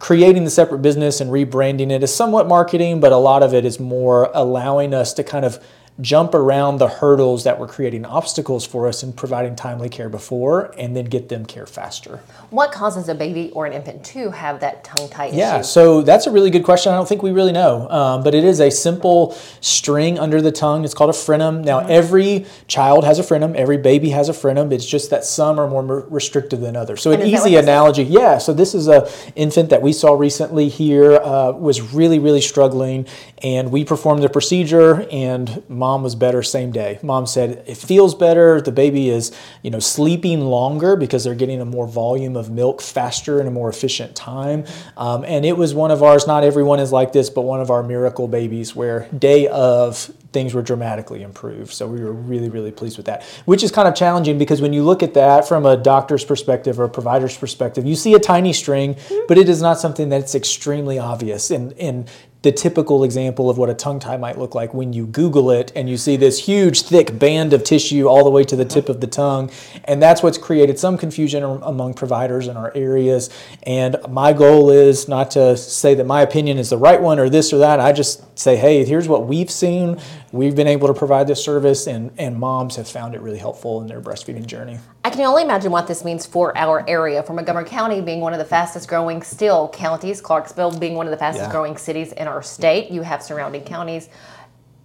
Creating 0.00 0.44
the 0.44 0.50
separate 0.50 0.80
business 0.82 1.20
and 1.20 1.30
rebranding 1.30 1.90
it 1.90 2.02
is 2.02 2.12
somewhat 2.12 2.46
marketing, 2.46 3.00
but 3.00 3.12
a 3.12 3.16
lot 3.16 3.42
of 3.42 3.54
it 3.54 3.64
is 3.64 3.80
more 3.80 4.28
allowing 4.34 4.92
us 4.92 5.14
to 5.14 5.24
kind 5.24 5.46
of 5.46 5.64
jump 6.00 6.34
around 6.34 6.78
the 6.78 6.88
hurdles 6.88 7.44
that 7.44 7.56
were 7.58 7.68
creating 7.68 8.04
obstacles 8.04 8.66
for 8.66 8.88
us 8.88 9.04
in 9.04 9.12
providing 9.12 9.54
timely 9.54 9.88
care 9.88 10.08
before 10.08 10.74
and 10.76 10.96
then 10.96 11.04
get 11.04 11.28
them 11.28 11.46
care 11.46 11.66
faster. 11.66 12.18
What 12.50 12.72
causes 12.72 13.08
a 13.08 13.14
baby 13.14 13.50
or 13.52 13.64
an 13.66 13.72
infant 13.72 14.04
to 14.06 14.30
have 14.32 14.58
that 14.58 14.82
tongue 14.82 15.08
tie 15.08 15.26
Yeah, 15.28 15.56
issue? 15.58 15.64
so 15.64 16.02
that's 16.02 16.26
a 16.26 16.32
really 16.32 16.50
good 16.50 16.64
question. 16.64 16.92
I 16.92 16.96
don't 16.96 17.08
think 17.08 17.22
we 17.22 17.30
really 17.30 17.52
know, 17.52 17.88
um, 17.90 18.24
but 18.24 18.34
it 18.34 18.42
is 18.42 18.58
a 18.60 18.70
simple 18.70 19.36
string 19.60 20.18
under 20.18 20.42
the 20.42 20.50
tongue. 20.50 20.84
It's 20.84 20.94
called 20.94 21.10
a 21.10 21.12
frenum. 21.12 21.64
Now, 21.64 21.80
Mm-hmm. 21.84 21.90
every 21.92 22.46
child 22.66 23.04
has 23.04 23.18
a 23.18 23.22
frenum. 23.22 23.54
Every 23.54 23.76
baby 23.76 24.10
has 24.10 24.28
a 24.28 24.32
frenum. 24.32 24.72
It's 24.72 24.86
just 24.86 25.10
that 25.10 25.24
some 25.24 25.58
are 25.60 25.68
more 25.68 25.84
restrictive 26.10 26.60
than 26.60 26.76
others. 26.76 27.02
So, 27.02 27.12
And 27.12 27.22
an 27.22 27.28
is 27.28 27.32
that 27.34 27.40
what 27.40 27.46
easy 27.46 27.54
this 27.56 27.62
is? 27.62 27.68
analogy, 27.68 28.02
yeah. 28.04 28.38
So 28.38 28.52
this 28.52 28.74
is 28.74 28.88
a 28.88 29.08
infant 29.36 29.70
that 29.70 29.82
we 29.82 29.92
saw 29.92 30.14
recently 30.14 30.68
here 30.68 31.16
uh, 31.16 31.52
was 31.52 31.80
really, 31.94 32.18
really 32.18 32.40
struggling, 32.40 33.06
and 33.42 33.70
we 33.70 33.84
performed 33.84 34.22
the 34.22 34.28
procedure, 34.28 35.06
and 35.10 35.62
mom 35.84 36.02
was 36.02 36.14
better 36.14 36.42
same 36.42 36.72
day. 36.72 36.98
Mom 37.02 37.26
said 37.26 37.62
it 37.66 37.76
feels 37.76 38.14
better. 38.14 38.58
The 38.58 38.72
baby 38.72 39.10
is, 39.10 39.32
you 39.62 39.70
know, 39.70 39.80
sleeping 39.80 40.40
longer 40.40 40.96
because 40.96 41.24
they're 41.24 41.34
getting 41.34 41.60
a 41.60 41.66
more 41.66 41.86
volume 41.86 42.36
of 42.36 42.50
milk 42.50 42.80
faster 42.80 43.38
in 43.38 43.46
a 43.46 43.50
more 43.50 43.68
efficient 43.68 44.16
time. 44.16 44.64
Um, 44.96 45.26
and 45.26 45.44
it 45.44 45.58
was 45.58 45.74
one 45.74 45.90
of 45.90 46.02
ours. 46.02 46.26
Not 46.26 46.42
everyone 46.42 46.80
is 46.80 46.90
like 46.90 47.12
this, 47.12 47.28
but 47.28 47.42
one 47.42 47.60
of 47.60 47.70
our 47.70 47.82
miracle 47.82 48.28
babies 48.28 48.74
where 48.74 49.06
day 49.10 49.46
of 49.48 50.10
things 50.32 50.54
were 50.54 50.62
dramatically 50.62 51.22
improved. 51.22 51.74
So 51.74 51.86
we 51.86 52.00
were 52.00 52.12
really, 52.12 52.48
really 52.48 52.72
pleased 52.72 52.96
with 52.96 53.04
that, 53.04 53.22
which 53.44 53.62
is 53.62 53.70
kind 53.70 53.86
of 53.86 53.94
challenging 53.94 54.38
because 54.38 54.62
when 54.62 54.72
you 54.72 54.82
look 54.82 55.02
at 55.02 55.12
that 55.12 55.46
from 55.46 55.66
a 55.66 55.76
doctor's 55.76 56.24
perspective 56.24 56.80
or 56.80 56.84
a 56.84 56.88
provider's 56.88 57.36
perspective, 57.36 57.84
you 57.84 57.94
see 57.94 58.14
a 58.14 58.18
tiny 58.18 58.54
string, 58.54 58.96
but 59.28 59.36
it 59.36 59.50
is 59.50 59.60
not 59.60 59.78
something 59.78 60.08
that's 60.08 60.34
extremely 60.34 60.98
obvious. 60.98 61.50
And, 61.50 61.74
and 61.74 62.08
the 62.44 62.52
typical 62.52 63.04
example 63.04 63.48
of 63.48 63.56
what 63.56 63.70
a 63.70 63.74
tongue 63.74 63.98
tie 63.98 64.18
might 64.18 64.38
look 64.38 64.54
like 64.54 64.74
when 64.74 64.92
you 64.92 65.06
Google 65.06 65.50
it 65.50 65.72
and 65.74 65.88
you 65.88 65.96
see 65.96 66.16
this 66.16 66.44
huge, 66.44 66.82
thick 66.82 67.18
band 67.18 67.54
of 67.54 67.64
tissue 67.64 68.06
all 68.06 68.22
the 68.22 68.30
way 68.30 68.44
to 68.44 68.54
the 68.54 68.66
tip 68.66 68.90
of 68.90 69.00
the 69.00 69.06
tongue. 69.06 69.50
And 69.84 70.00
that's 70.02 70.22
what's 70.22 70.36
created 70.36 70.78
some 70.78 70.98
confusion 70.98 71.42
among 71.42 71.94
providers 71.94 72.46
in 72.46 72.58
our 72.58 72.70
areas. 72.74 73.30
And 73.62 73.96
my 74.10 74.34
goal 74.34 74.70
is 74.70 75.08
not 75.08 75.30
to 75.32 75.56
say 75.56 75.94
that 75.94 76.04
my 76.04 76.20
opinion 76.20 76.58
is 76.58 76.68
the 76.68 76.76
right 76.76 77.00
one 77.00 77.18
or 77.18 77.30
this 77.30 77.50
or 77.50 77.58
that. 77.58 77.80
I 77.80 77.92
just 77.92 78.38
say, 78.38 78.56
hey, 78.56 78.84
here's 78.84 79.08
what 79.08 79.26
we've 79.26 79.50
seen. 79.50 79.98
We've 80.30 80.54
been 80.54 80.68
able 80.68 80.88
to 80.88 80.94
provide 80.94 81.26
this 81.26 81.42
service, 81.42 81.86
and, 81.86 82.10
and 82.18 82.36
moms 82.36 82.76
have 82.76 82.88
found 82.88 83.14
it 83.14 83.22
really 83.22 83.38
helpful 83.38 83.80
in 83.80 83.86
their 83.86 84.02
breastfeeding 84.02 84.46
journey. 84.46 84.80
I 85.14 85.16
can 85.16 85.26
only 85.26 85.44
imagine 85.44 85.70
what 85.70 85.86
this 85.86 86.04
means 86.04 86.26
for 86.26 86.58
our 86.58 86.84
area. 86.88 87.22
For 87.22 87.34
Montgomery 87.34 87.66
County 87.66 88.00
being 88.00 88.20
one 88.20 88.32
of 88.32 88.40
the 88.40 88.44
fastest 88.44 88.88
growing 88.88 89.22
still 89.22 89.68
counties, 89.68 90.20
Clarksville 90.20 90.76
being 90.80 90.96
one 90.96 91.06
of 91.06 91.12
the 91.12 91.16
fastest 91.16 91.44
Yeah. 91.46 91.52
growing 91.52 91.76
cities 91.76 92.10
in 92.10 92.26
our 92.26 92.42
state. 92.42 92.90
You 92.90 93.02
have 93.02 93.22
surrounding 93.22 93.62
counties. 93.62 94.08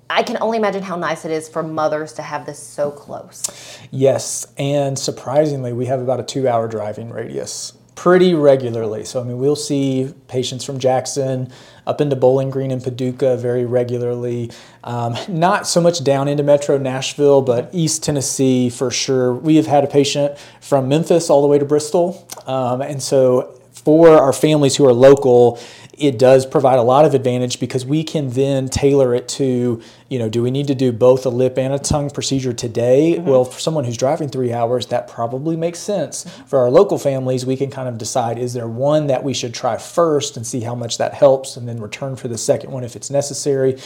I 0.08 0.22
can 0.22 0.38
only 0.40 0.60
imagine 0.60 0.84
how 0.84 0.98
nice 0.98 1.26
it 1.26 1.32
is 1.32 1.50
for 1.50 1.64
mothers 1.64 2.14
to 2.14 2.22
have 2.22 2.46
this 2.46 2.60
so 2.60 2.92
close. 2.92 3.44
Yes, 3.90 4.46
and 4.60 5.00
surprisingly, 5.00 5.74
we 5.74 5.88
have 5.88 6.00
about 6.00 6.20
a 6.20 6.24
two 6.24 6.48
hour 6.48 6.68
driving 6.68 7.10
radius 7.10 7.74
pretty 7.96 8.36
regularly. 8.36 9.06
So, 9.06 9.22
I 9.22 9.24
mean, 9.24 9.40
we'll 9.40 9.56
see 9.56 10.14
patients 10.28 10.64
from 10.64 10.78
Jackson 10.78 11.52
up 11.90 12.00
into 12.02 12.16
Bowling 12.16 12.52
Green 12.52 12.70
and 12.70 12.84
Paducah 12.84 13.36
very 13.36 13.66
regularly. 13.66 14.52
Um, 14.84 15.16
not 15.28 15.66
so 15.66 15.82
much 15.82 16.04
down 16.04 16.28
into 16.28 16.44
Metro 16.44 16.78
Nashville, 16.78 17.42
but 17.42 17.70
East 17.74 18.04
Tennessee 18.04 18.70
for 18.70 18.92
sure. 18.92 19.34
We 19.34 19.56
have 19.56 19.66
had 19.66 19.84
a 19.84 19.88
patient 19.88 20.38
from 20.62 20.88
Memphis 20.88 21.32
all 21.32 21.42
the 21.42 21.48
way 21.48 21.58
to 21.58 21.66
Bristol. 21.66 22.28
Um, 22.46 22.82
and 22.82 23.02
so, 23.02 23.60
for 23.72 24.10
our 24.10 24.34
families 24.34 24.76
who 24.76 24.86
are 24.86 24.94
local, 24.94 25.60
it 26.00 26.18
does 26.18 26.46
provide 26.46 26.80
a 26.80 26.82
lot 26.82 27.06
of 27.06 27.14
advantage 27.14 27.60
because 27.60 27.86
we 27.86 28.04
can 28.04 28.30
then 28.30 28.70
tailor 28.70 29.14
it 29.14 29.28
to, 29.28 29.82
you 30.08 30.20
know, 30.20 30.30
do 30.30 30.42
we 30.42 30.50
need 30.50 30.68
to 30.68 30.76
do 30.76 30.92
both 30.92 31.26
a 31.26 31.30
lip 31.30 31.58
and 31.58 31.74
a 31.74 31.80
tongue 31.80 32.10
procedure 32.10 32.54
today? 32.54 33.16
Mm-hmm. 33.16 33.30
Well, 33.30 33.44
for 33.44 33.60
someone 33.60 33.84
who's 33.84 33.98
driving 33.98 34.30
three 34.30 34.54
hours, 34.54 34.88
that 34.88 35.08
probably 35.08 35.56
makes 35.56 35.80
sense. 35.80 36.24
For 36.48 36.60
our 36.60 36.70
local 36.70 36.98
families, 36.98 37.46
we 37.46 37.58
can 37.58 37.70
kind 37.70 37.90
of 37.90 37.98
decide 37.98 38.40
is 38.40 38.54
there 38.54 38.68
one 38.68 39.08
that 39.08 39.24
we 39.24 39.34
should 39.34 39.54
try 39.54 39.78
first 39.78 40.38
and 40.38 40.48
see 40.48 40.62
how 40.62 40.76
much 40.76 40.98
that 40.98 41.14
helps 41.14 41.58
and 41.58 41.68
then 41.68 41.82
return 41.82 42.16
for 42.16 42.28
the 42.28 42.38
second 42.38 42.72
one 42.72 42.84
if 42.84 42.96
it's 42.96 43.10
necessary. 43.10 43.78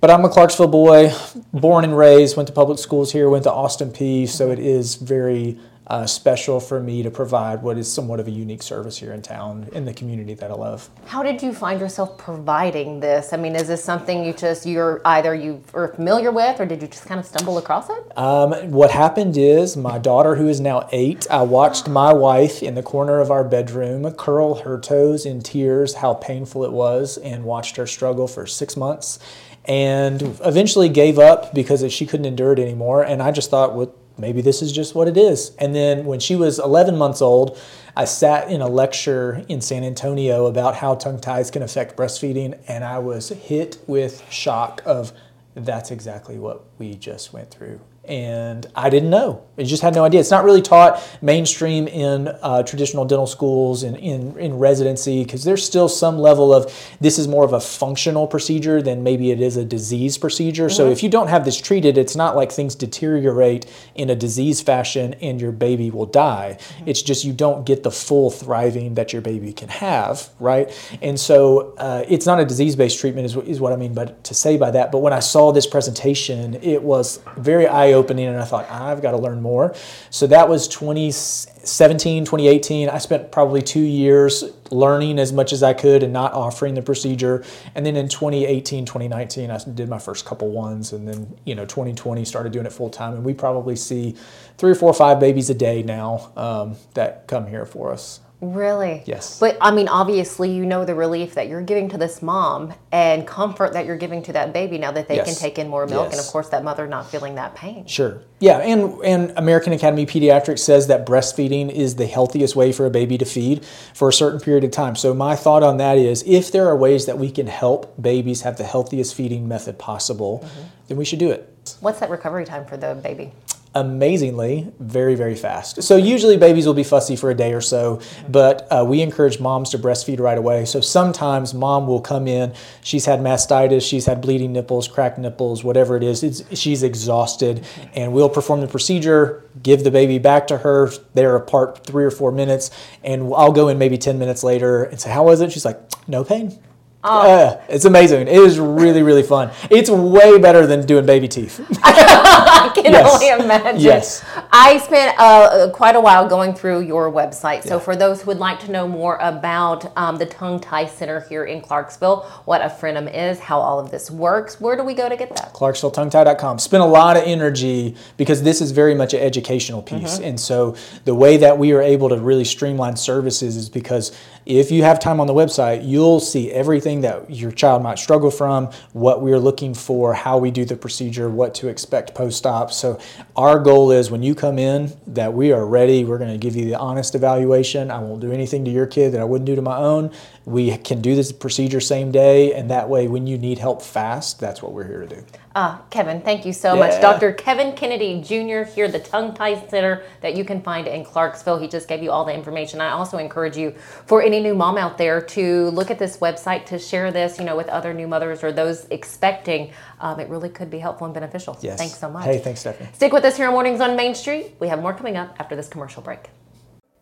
But 0.00 0.10
I'm 0.10 0.24
a 0.24 0.28
Clarksville 0.28 0.68
boy, 0.68 1.12
born 1.52 1.84
and 1.84 1.96
raised, 1.96 2.36
went 2.36 2.48
to 2.48 2.52
public 2.52 2.78
schools 2.78 3.12
here, 3.12 3.30
went 3.30 3.44
to 3.44 3.52
Austin 3.52 3.90
Peay, 3.90 4.28
so 4.28 4.48
mm-hmm. 4.48 4.52
it 4.52 4.58
is 4.58 4.96
very 4.96 5.58
uh, 5.86 6.06
special 6.06 6.60
for 6.60 6.80
me 6.80 7.02
to 7.02 7.10
provide 7.10 7.62
what 7.62 7.76
is 7.76 7.92
somewhat 7.92 8.18
of 8.20 8.26
a 8.26 8.30
unique 8.30 8.62
service 8.62 8.98
here 8.98 9.12
in 9.12 9.20
town 9.20 9.68
in 9.72 9.84
the 9.84 9.92
community 9.92 10.34
that 10.34 10.50
I 10.50 10.54
love. 10.54 10.88
How 11.06 11.22
did 11.22 11.42
you 11.42 11.52
find 11.52 11.78
yourself 11.78 12.16
providing 12.16 13.00
this? 13.00 13.32
I 13.32 13.36
mean, 13.36 13.54
is 13.54 13.68
this 13.68 13.84
something 13.84 14.24
you 14.24 14.32
just 14.32 14.64
you're 14.64 15.02
either 15.04 15.34
you 15.34 15.62
are 15.74 15.88
familiar 15.88 16.30
with, 16.30 16.58
or 16.60 16.66
did 16.66 16.80
you 16.80 16.88
just 16.88 17.06
kind 17.06 17.20
of 17.20 17.26
stumble 17.26 17.58
across 17.58 17.90
it? 17.90 18.18
Um, 18.18 18.52
what 18.70 18.90
happened 18.90 19.36
is 19.36 19.76
my 19.76 19.98
daughter, 19.98 20.36
who 20.36 20.48
is 20.48 20.60
now 20.60 20.88
eight, 20.92 21.26
I 21.30 21.42
watched 21.42 21.88
my 21.88 22.12
wife 22.12 22.62
in 22.62 22.74
the 22.74 22.82
corner 22.82 23.20
of 23.20 23.30
our 23.30 23.44
bedroom 23.44 24.10
curl 24.12 24.54
her 24.56 24.78
toes 24.78 25.26
in 25.26 25.42
tears, 25.42 25.94
how 25.94 26.14
painful 26.14 26.64
it 26.64 26.72
was, 26.72 27.18
and 27.18 27.44
watched 27.44 27.76
her 27.76 27.86
struggle 27.86 28.26
for 28.26 28.46
six 28.46 28.76
months. 28.76 29.18
And 29.66 30.22
eventually 30.44 30.90
gave 30.90 31.18
up 31.18 31.54
because 31.54 31.90
she 31.90 32.04
couldn't 32.04 32.26
endure 32.26 32.52
it 32.52 32.58
anymore. 32.58 33.02
And 33.02 33.22
I 33.22 33.30
just 33.30 33.48
thought, 33.50 33.74
well, 33.74 33.94
maybe 34.18 34.42
this 34.42 34.62
is 34.62 34.72
just 34.72 34.94
what 34.94 35.08
it 35.08 35.16
is. 35.16 35.54
And 35.58 35.74
then 35.74 36.04
when 36.04 36.20
she 36.20 36.36
was 36.36 36.58
11 36.58 36.96
months 36.96 37.22
old, 37.22 37.58
I 37.96 38.04
sat 38.04 38.50
in 38.50 38.60
a 38.60 38.68
lecture 38.68 39.44
in 39.48 39.60
San 39.60 39.84
Antonio 39.84 40.46
about 40.46 40.76
how 40.76 40.94
tongue 40.96 41.20
ties 41.20 41.50
can 41.50 41.62
affect 41.62 41.96
breastfeeding, 41.96 42.58
and 42.66 42.84
I 42.84 42.98
was 42.98 43.28
hit 43.28 43.78
with 43.86 44.28
shock 44.30 44.82
of 44.84 45.12
that's 45.54 45.90
exactly 45.92 46.38
what 46.38 46.64
we 46.78 46.94
just 46.94 47.32
went 47.32 47.50
through. 47.50 47.80
And 48.08 48.66
I 48.74 48.90
didn't 48.90 49.10
know. 49.10 49.42
I 49.56 49.62
just 49.62 49.82
had 49.82 49.94
no 49.94 50.04
idea. 50.04 50.18
It's 50.20 50.30
not 50.32 50.44
really 50.44 50.60
taught 50.62 51.00
mainstream 51.22 51.86
in 51.86 52.26
uh, 52.42 52.62
traditional 52.64 53.04
dental 53.04 53.26
schools 53.26 53.82
and 53.84 53.96
in, 53.96 54.36
in 54.38 54.58
residency 54.58 55.22
because 55.22 55.44
there's 55.44 55.64
still 55.64 55.88
some 55.88 56.18
level 56.18 56.52
of 56.52 56.72
this 57.00 57.18
is 57.18 57.28
more 57.28 57.44
of 57.44 57.52
a 57.52 57.60
functional 57.60 58.26
procedure 58.26 58.82
than 58.82 59.02
maybe 59.04 59.30
it 59.30 59.40
is 59.40 59.56
a 59.56 59.64
disease 59.64 60.18
procedure. 60.18 60.68
So 60.68 60.88
Mhm. 60.88 60.92
if 60.92 61.02
you 61.04 61.08
don't 61.08 61.28
have 61.28 61.44
this 61.44 61.56
treated, 61.56 61.96
it's 61.96 62.16
not 62.16 62.34
like 62.34 62.50
things 62.50 62.74
deteriorate 62.74 63.66
in 63.94 64.10
a 64.10 64.16
disease 64.16 64.60
fashion 64.60 65.14
and 65.22 65.40
your 65.40 65.52
baby 65.52 65.90
will 65.90 66.06
die. 66.06 66.58
It's 66.84 67.00
just 67.00 67.24
you 67.24 67.32
don't 67.32 67.64
get 67.64 67.84
the 67.84 67.90
full 67.92 68.30
thriving 68.30 68.94
that 68.94 69.12
your 69.12 69.22
baby 69.22 69.52
can 69.52 69.68
have, 69.68 70.30
right? 70.40 70.68
And 71.00 71.18
so 71.18 71.74
uh, 71.78 72.04
it's 72.08 72.26
not 72.26 72.40
a 72.40 72.44
disease 72.44 72.74
based 72.74 72.98
treatment, 72.98 73.24
is, 73.26 73.36
what- 73.36 73.46
is 73.46 73.60
what 73.60 73.72
I 73.72 73.76
mean 73.76 73.94
but 73.94 74.24
to 74.24 74.34
say 74.34 74.56
by 74.56 74.72
that. 74.72 74.90
But 74.90 74.98
when 74.98 75.12
I 75.12 75.20
saw 75.20 75.52
this 75.52 75.66
presentation, 75.66 76.58
it 76.60 76.82
was 76.82 77.20
very 77.36 77.68
eye 77.68 77.92
opening, 77.94 78.26
and 78.26 78.38
I 78.38 78.44
thought, 78.44 78.70
I've 78.70 79.00
got 79.00 79.12
to 79.12 79.16
learn 79.16 79.40
more. 79.40 79.74
So 80.10 80.26
that 80.26 80.48
was 80.48 80.68
2017, 80.68 82.24
2018. 82.24 82.88
I 82.88 82.98
spent 82.98 83.32
probably 83.32 83.62
two 83.62 83.80
years 83.80 84.44
learning 84.70 85.18
as 85.18 85.32
much 85.32 85.52
as 85.52 85.62
I 85.62 85.72
could 85.72 86.02
and 86.02 86.12
not 86.12 86.32
offering 86.32 86.74
the 86.74 86.82
procedure. 86.82 87.44
And 87.74 87.86
then 87.86 87.96
in 87.96 88.08
2018, 88.08 88.84
2019, 88.84 89.50
I 89.50 89.58
did 89.74 89.88
my 89.88 89.98
first 89.98 90.24
couple 90.24 90.50
ones. 90.50 90.92
And 90.92 91.06
then, 91.08 91.34
you 91.44 91.54
know, 91.54 91.64
2020 91.64 92.24
started 92.24 92.52
doing 92.52 92.66
it 92.66 92.72
full 92.72 92.90
time. 92.90 93.14
And 93.14 93.24
we 93.24 93.34
probably 93.34 93.76
see 93.76 94.16
three 94.58 94.72
or 94.72 94.74
four 94.74 94.90
or 94.90 94.94
five 94.94 95.20
babies 95.20 95.48
a 95.50 95.54
day 95.54 95.82
now 95.82 96.32
um, 96.36 96.76
that 96.94 97.26
come 97.26 97.46
here 97.46 97.64
for 97.64 97.92
us. 97.92 98.20
Really? 98.52 99.02
Yes. 99.06 99.38
But 99.38 99.56
I 99.60 99.70
mean, 99.70 99.88
obviously, 99.88 100.50
you 100.50 100.66
know 100.66 100.84
the 100.84 100.94
relief 100.94 101.34
that 101.34 101.48
you're 101.48 101.62
giving 101.62 101.88
to 101.90 101.98
this 101.98 102.22
mom 102.22 102.74
and 102.92 103.26
comfort 103.26 103.72
that 103.72 103.86
you're 103.86 103.96
giving 103.96 104.22
to 104.24 104.32
that 104.32 104.52
baby 104.52 104.78
now 104.78 104.92
that 104.92 105.08
they 105.08 105.18
can 105.18 105.34
take 105.34 105.58
in 105.58 105.68
more 105.68 105.86
milk, 105.86 106.10
and 106.10 106.20
of 106.20 106.26
course, 106.26 106.48
that 106.50 106.64
mother 106.64 106.86
not 106.86 107.10
feeling 107.10 107.36
that 107.36 107.54
pain. 107.54 107.86
Sure. 107.86 108.22
Yeah, 108.40 108.58
and 108.58 109.00
and 109.04 109.32
American 109.36 109.72
Academy 109.72 110.02
of 110.02 110.10
Pediatrics 110.10 110.58
says 110.58 110.86
that 110.88 111.06
breastfeeding 111.06 111.70
is 111.70 111.96
the 111.96 112.06
healthiest 112.06 112.54
way 112.56 112.72
for 112.72 112.86
a 112.86 112.90
baby 112.90 113.16
to 113.18 113.24
feed 113.24 113.64
for 113.94 114.08
a 114.08 114.12
certain 114.12 114.40
period 114.40 114.64
of 114.64 114.70
time. 114.70 114.96
So 114.96 115.14
my 115.14 115.36
thought 115.36 115.62
on 115.62 115.78
that 115.78 115.96
is 115.96 116.22
if 116.26 116.52
there 116.52 116.66
are 116.66 116.76
ways 116.76 117.06
that 117.06 117.18
we 117.18 117.30
can 117.30 117.46
help 117.46 118.00
babies 118.00 118.42
have 118.42 118.58
the 118.58 118.64
healthiest 118.64 119.14
feeding 119.14 119.48
method 119.48 119.78
possible, 119.78 120.40
mm-hmm. 120.44 120.68
then 120.88 120.96
we 120.96 121.04
should 121.04 121.18
do 121.18 121.30
it. 121.30 121.76
What's 121.80 122.00
that 122.00 122.10
recovery 122.10 122.44
time 122.44 122.66
for 122.66 122.76
the 122.76 122.94
baby? 122.94 123.32
Amazingly, 123.76 124.72
very, 124.78 125.16
very 125.16 125.34
fast. 125.34 125.82
So, 125.82 125.96
usually 125.96 126.36
babies 126.36 126.64
will 126.64 126.74
be 126.74 126.84
fussy 126.84 127.16
for 127.16 127.30
a 127.30 127.34
day 127.34 127.52
or 127.52 127.60
so, 127.60 128.00
but 128.28 128.68
uh, 128.70 128.84
we 128.86 129.02
encourage 129.02 129.40
moms 129.40 129.70
to 129.70 129.78
breastfeed 129.78 130.20
right 130.20 130.38
away. 130.38 130.64
So, 130.64 130.80
sometimes 130.80 131.52
mom 131.54 131.88
will 131.88 132.00
come 132.00 132.28
in, 132.28 132.54
she's 132.82 133.06
had 133.06 133.18
mastitis, 133.18 133.82
she's 133.82 134.06
had 134.06 134.20
bleeding 134.20 134.52
nipples, 134.52 134.86
cracked 134.86 135.18
nipples, 135.18 135.64
whatever 135.64 135.96
it 135.96 136.04
is, 136.04 136.44
she's 136.52 136.84
exhausted, 136.84 137.66
and 137.94 138.12
we'll 138.12 138.30
perform 138.30 138.60
the 138.60 138.68
procedure, 138.68 139.42
give 139.60 139.82
the 139.82 139.90
baby 139.90 140.18
back 140.18 140.46
to 140.46 140.58
her. 140.58 140.90
They're 141.14 141.34
apart 141.34 141.84
three 141.84 142.04
or 142.04 142.12
four 142.12 142.30
minutes, 142.30 142.70
and 143.02 143.32
I'll 143.34 143.52
go 143.52 143.66
in 143.66 143.78
maybe 143.78 143.98
10 143.98 144.20
minutes 144.20 144.44
later 144.44 144.84
and 144.84 145.00
say, 145.00 145.10
How 145.10 145.24
was 145.24 145.40
it? 145.40 145.50
She's 145.50 145.64
like, 145.64 145.80
No 146.06 146.22
pain. 146.22 146.58
Uh, 147.04 147.60
it's 147.68 147.84
amazing. 147.84 148.22
It 148.22 148.28
is 148.28 148.58
really, 148.58 149.02
really 149.02 149.22
fun. 149.22 149.50
It's 149.70 149.90
way 149.90 150.38
better 150.38 150.66
than 150.66 150.86
doing 150.86 151.04
baby 151.04 151.28
teeth. 151.28 151.60
I 151.84 152.70
can 152.74 152.84
Yes. 152.92 153.12
only 153.14 153.44
imagine. 153.44 153.80
Yes. 153.80 154.24
I 154.52 154.78
spent 154.78 155.14
uh, 155.18 155.70
quite 155.72 155.96
a 155.96 156.00
while 156.00 156.26
going 156.28 156.54
through 156.54 156.80
your 156.80 157.10
website. 157.12 157.62
So, 157.64 157.78
for 157.78 157.94
those 157.96 158.22
who 158.22 158.28
would 158.28 158.38
like 158.38 158.58
to 158.60 158.70
know 158.70 158.88
more 158.88 159.16
about 159.20 159.92
um, 159.96 160.16
the 160.16 160.26
Tongue 160.26 160.60
Tie 160.60 160.86
Center 160.86 161.20
here 161.28 161.44
in 161.44 161.60
Clarksville, 161.60 162.22
what 162.46 162.62
a 162.62 162.66
Frenum 162.68 163.12
is, 163.14 163.38
how 163.38 163.58
all 163.60 163.78
of 163.78 163.90
this 163.90 164.10
works, 164.10 164.60
where 164.60 164.76
do 164.76 164.82
we 164.82 164.94
go 164.94 165.08
to 165.08 165.16
get 165.16 165.34
that? 165.36 165.52
ClarksvilleTongueTie.com. 165.52 166.58
Spend 166.58 166.82
a 166.82 166.86
lot 166.86 167.16
of 167.16 167.22
energy 167.26 167.96
because 168.16 168.42
this 168.42 168.60
is 168.60 168.70
very 168.70 168.94
much 168.94 169.12
an 169.14 169.20
educational 169.20 169.82
piece. 169.82 170.18
Mhm. 170.18 170.26
And 170.28 170.40
so 170.40 170.74
the 171.04 171.14
way 171.14 171.36
that 171.36 171.58
we 171.58 171.72
are 171.72 171.82
able 171.82 172.08
to 172.08 172.16
really 172.16 172.44
streamline 172.44 172.96
services 172.96 173.56
is 173.56 173.68
because 173.68 174.12
if 174.46 174.70
you 174.70 174.82
have 174.82 174.98
time 175.00 175.20
on 175.20 175.26
the 175.26 175.34
website, 175.34 175.80
you'll 175.86 176.20
see 176.20 176.50
everything 176.52 176.93
that 177.02 177.30
your 177.30 177.50
child 177.50 177.82
might 177.82 177.98
struggle 177.98 178.30
from, 178.30 178.70
what 178.92 179.22
we're 179.22 179.38
looking 179.38 179.74
for, 179.74 180.14
how 180.14 180.38
we 180.38 180.50
do 180.50 180.64
the 180.64 180.76
procedure, 180.76 181.28
what 181.28 181.54
to 181.56 181.68
expect 181.68 182.14
post-op. 182.14 182.72
So 182.72 182.98
our 183.36 183.58
goal 183.58 183.90
is 183.90 184.10
when 184.10 184.22
you 184.22 184.34
come 184.34 184.58
in 184.58 184.92
that 185.06 185.32
we 185.32 185.52
are 185.52 185.66
ready, 185.66 186.04
we're 186.04 186.18
going 186.18 186.32
to 186.32 186.38
give 186.38 186.56
you 186.56 186.64
the 186.64 186.78
honest 186.78 187.14
evaluation. 187.14 187.90
I 187.90 187.98
won't 187.98 188.20
do 188.20 188.32
anything 188.32 188.64
to 188.64 188.70
your 188.70 188.86
kid 188.86 189.12
that 189.12 189.20
I 189.20 189.24
wouldn't 189.24 189.46
do 189.46 189.54
to 189.54 189.62
my 189.62 189.76
own. 189.76 190.10
We 190.44 190.76
can 190.78 191.00
do 191.00 191.14
this 191.14 191.32
procedure 191.32 191.80
same 191.80 192.12
day 192.12 192.54
and 192.54 192.70
that 192.70 192.88
way 192.88 193.08
when 193.08 193.26
you 193.26 193.38
need 193.38 193.58
help 193.58 193.82
fast, 193.82 194.40
that's 194.40 194.62
what 194.62 194.72
we're 194.72 194.86
here 194.86 195.06
to 195.06 195.16
do. 195.16 195.24
Uh, 195.54 195.78
Kevin, 195.90 196.20
thank 196.20 196.44
you 196.44 196.52
so 196.52 196.74
much. 196.74 197.00
Dr. 197.00 197.32
Kevin 197.32 197.76
Kennedy 197.76 198.20
Jr. 198.20 198.68
here, 198.68 198.86
at 198.86 198.92
the 198.92 198.98
Tongue 198.98 199.34
Tie 199.34 199.66
Center 199.68 200.02
that 200.20 200.34
you 200.36 200.44
can 200.44 200.60
find 200.60 200.88
in 200.88 201.04
Clarksville. 201.04 201.58
He 201.58 201.68
just 201.68 201.86
gave 201.86 202.02
you 202.02 202.10
all 202.10 202.24
the 202.24 202.34
information. 202.34 202.80
I 202.80 202.90
also 202.90 203.18
encourage 203.18 203.56
you, 203.56 203.70
for 204.06 204.20
any 204.20 204.40
new 204.40 204.54
mom 204.56 204.76
out 204.76 204.98
there, 204.98 205.20
to 205.20 205.70
look 205.70 205.92
at 205.92 205.98
this 206.00 206.16
website, 206.16 206.66
to 206.66 206.78
share 206.80 207.12
this, 207.12 207.38
you 207.38 207.44
know, 207.44 207.56
with 207.56 207.68
other 207.68 207.94
new 207.94 208.08
mothers 208.08 208.42
or 208.42 208.50
those 208.50 208.86
expecting. 208.86 209.70
Um, 210.00 210.18
it 210.18 210.28
really 210.28 210.48
could 210.48 210.70
be 210.70 210.80
helpful 210.80 211.04
and 211.04 211.14
beneficial. 211.14 211.56
Yes. 211.60 211.78
Thanks 211.78 211.98
so 211.98 212.10
much. 212.10 212.24
Hey, 212.24 212.38
thanks, 212.38 212.60
Stephanie. 212.60 212.88
Stick 212.92 213.12
with 213.12 213.24
us 213.24 213.36
here 213.36 213.46
on 213.46 213.52
Mornings 213.52 213.80
on 213.80 213.94
Main 213.94 214.16
Street. 214.16 214.56
We 214.58 214.66
have 214.68 214.80
more 214.82 214.92
coming 214.92 215.16
up 215.16 215.36
after 215.38 215.54
this 215.54 215.68
commercial 215.68 216.02
break. 216.02 216.30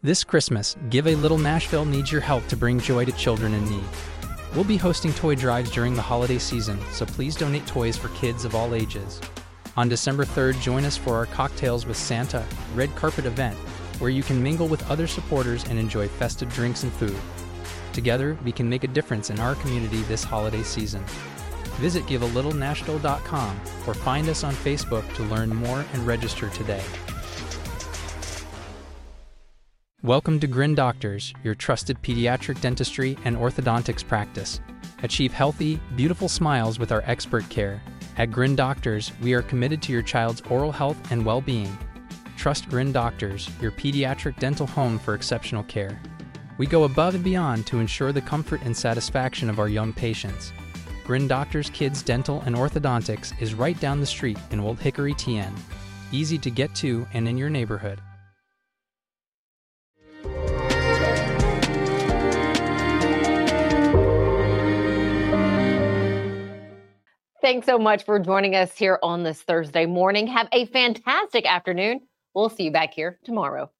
This 0.00 0.22
Christmas, 0.22 0.76
Give 0.90 1.08
a 1.08 1.16
Little 1.16 1.38
Nashville 1.38 1.84
needs 1.84 2.12
your 2.12 2.20
help 2.20 2.46
to 2.46 2.56
bring 2.56 2.78
joy 2.78 3.04
to 3.04 3.10
children 3.10 3.52
in 3.52 3.68
need. 3.68 3.82
We'll 4.54 4.62
be 4.62 4.76
hosting 4.76 5.12
toy 5.12 5.34
drives 5.34 5.72
during 5.72 5.94
the 5.94 6.02
holiday 6.02 6.38
season, 6.38 6.78
so 6.92 7.04
please 7.04 7.34
donate 7.34 7.66
toys 7.66 7.96
for 7.96 8.06
kids 8.10 8.44
of 8.44 8.54
all 8.54 8.76
ages. 8.76 9.20
On 9.76 9.88
December 9.88 10.24
3rd, 10.24 10.60
join 10.60 10.84
us 10.84 10.96
for 10.96 11.16
our 11.16 11.26
Cocktails 11.26 11.84
with 11.84 11.96
Santa 11.96 12.46
red 12.76 12.94
carpet 12.94 13.26
event, 13.26 13.56
where 13.98 14.08
you 14.08 14.22
can 14.22 14.40
mingle 14.40 14.68
with 14.68 14.88
other 14.88 15.08
supporters 15.08 15.64
and 15.64 15.80
enjoy 15.80 16.06
festive 16.06 16.54
drinks 16.54 16.84
and 16.84 16.92
food. 16.92 17.18
Together, 17.92 18.38
we 18.44 18.52
can 18.52 18.68
make 18.68 18.84
a 18.84 18.88
difference 18.88 19.30
in 19.30 19.40
our 19.40 19.56
community 19.56 20.02
this 20.02 20.22
holiday 20.22 20.62
season. 20.62 21.04
Visit 21.80 22.04
givealittle.nashville.com 22.04 23.60
or 23.84 23.94
find 23.94 24.28
us 24.28 24.44
on 24.44 24.54
Facebook 24.54 25.12
to 25.16 25.24
learn 25.24 25.48
more 25.48 25.84
and 25.92 26.06
register 26.06 26.50
today. 26.50 26.84
Welcome 30.04 30.38
to 30.38 30.46
Grin 30.46 30.76
Doctors, 30.76 31.34
your 31.42 31.56
trusted 31.56 32.00
pediatric 32.02 32.60
dentistry 32.60 33.18
and 33.24 33.36
orthodontics 33.36 34.06
practice. 34.06 34.60
Achieve 35.02 35.32
healthy, 35.32 35.80
beautiful 35.96 36.28
smiles 36.28 36.78
with 36.78 36.92
our 36.92 37.02
expert 37.04 37.48
care. 37.48 37.82
At 38.16 38.30
Grin 38.30 38.54
Doctors, 38.54 39.10
we 39.20 39.32
are 39.32 39.42
committed 39.42 39.82
to 39.82 39.92
your 39.92 40.02
child's 40.02 40.40
oral 40.42 40.70
health 40.70 41.10
and 41.10 41.26
well 41.26 41.40
being. 41.40 41.76
Trust 42.36 42.68
Grin 42.68 42.92
Doctors, 42.92 43.50
your 43.60 43.72
pediatric 43.72 44.38
dental 44.38 44.68
home 44.68 45.00
for 45.00 45.14
exceptional 45.14 45.64
care. 45.64 46.00
We 46.58 46.68
go 46.68 46.84
above 46.84 47.16
and 47.16 47.24
beyond 47.24 47.66
to 47.66 47.80
ensure 47.80 48.12
the 48.12 48.20
comfort 48.20 48.62
and 48.62 48.76
satisfaction 48.76 49.50
of 49.50 49.58
our 49.58 49.68
young 49.68 49.92
patients. 49.92 50.52
Grin 51.04 51.26
Doctors 51.26 51.70
Kids 51.70 52.04
Dental 52.04 52.40
and 52.42 52.54
Orthodontics 52.54 53.32
is 53.42 53.52
right 53.52 53.78
down 53.80 53.98
the 53.98 54.06
street 54.06 54.38
in 54.52 54.60
Old 54.60 54.78
Hickory, 54.78 55.14
TN. 55.14 55.58
Easy 56.12 56.38
to 56.38 56.52
get 56.52 56.72
to 56.76 57.04
and 57.14 57.26
in 57.26 57.36
your 57.36 57.50
neighborhood. 57.50 58.00
Thanks 67.40 67.66
so 67.66 67.78
much 67.78 68.04
for 68.04 68.18
joining 68.18 68.56
us 68.56 68.76
here 68.76 68.98
on 69.00 69.22
this 69.22 69.42
Thursday 69.42 69.86
morning. 69.86 70.26
Have 70.26 70.48
a 70.52 70.66
fantastic 70.66 71.46
afternoon. 71.46 72.00
We'll 72.34 72.48
see 72.48 72.64
you 72.64 72.72
back 72.72 72.92
here 72.92 73.20
tomorrow. 73.24 73.70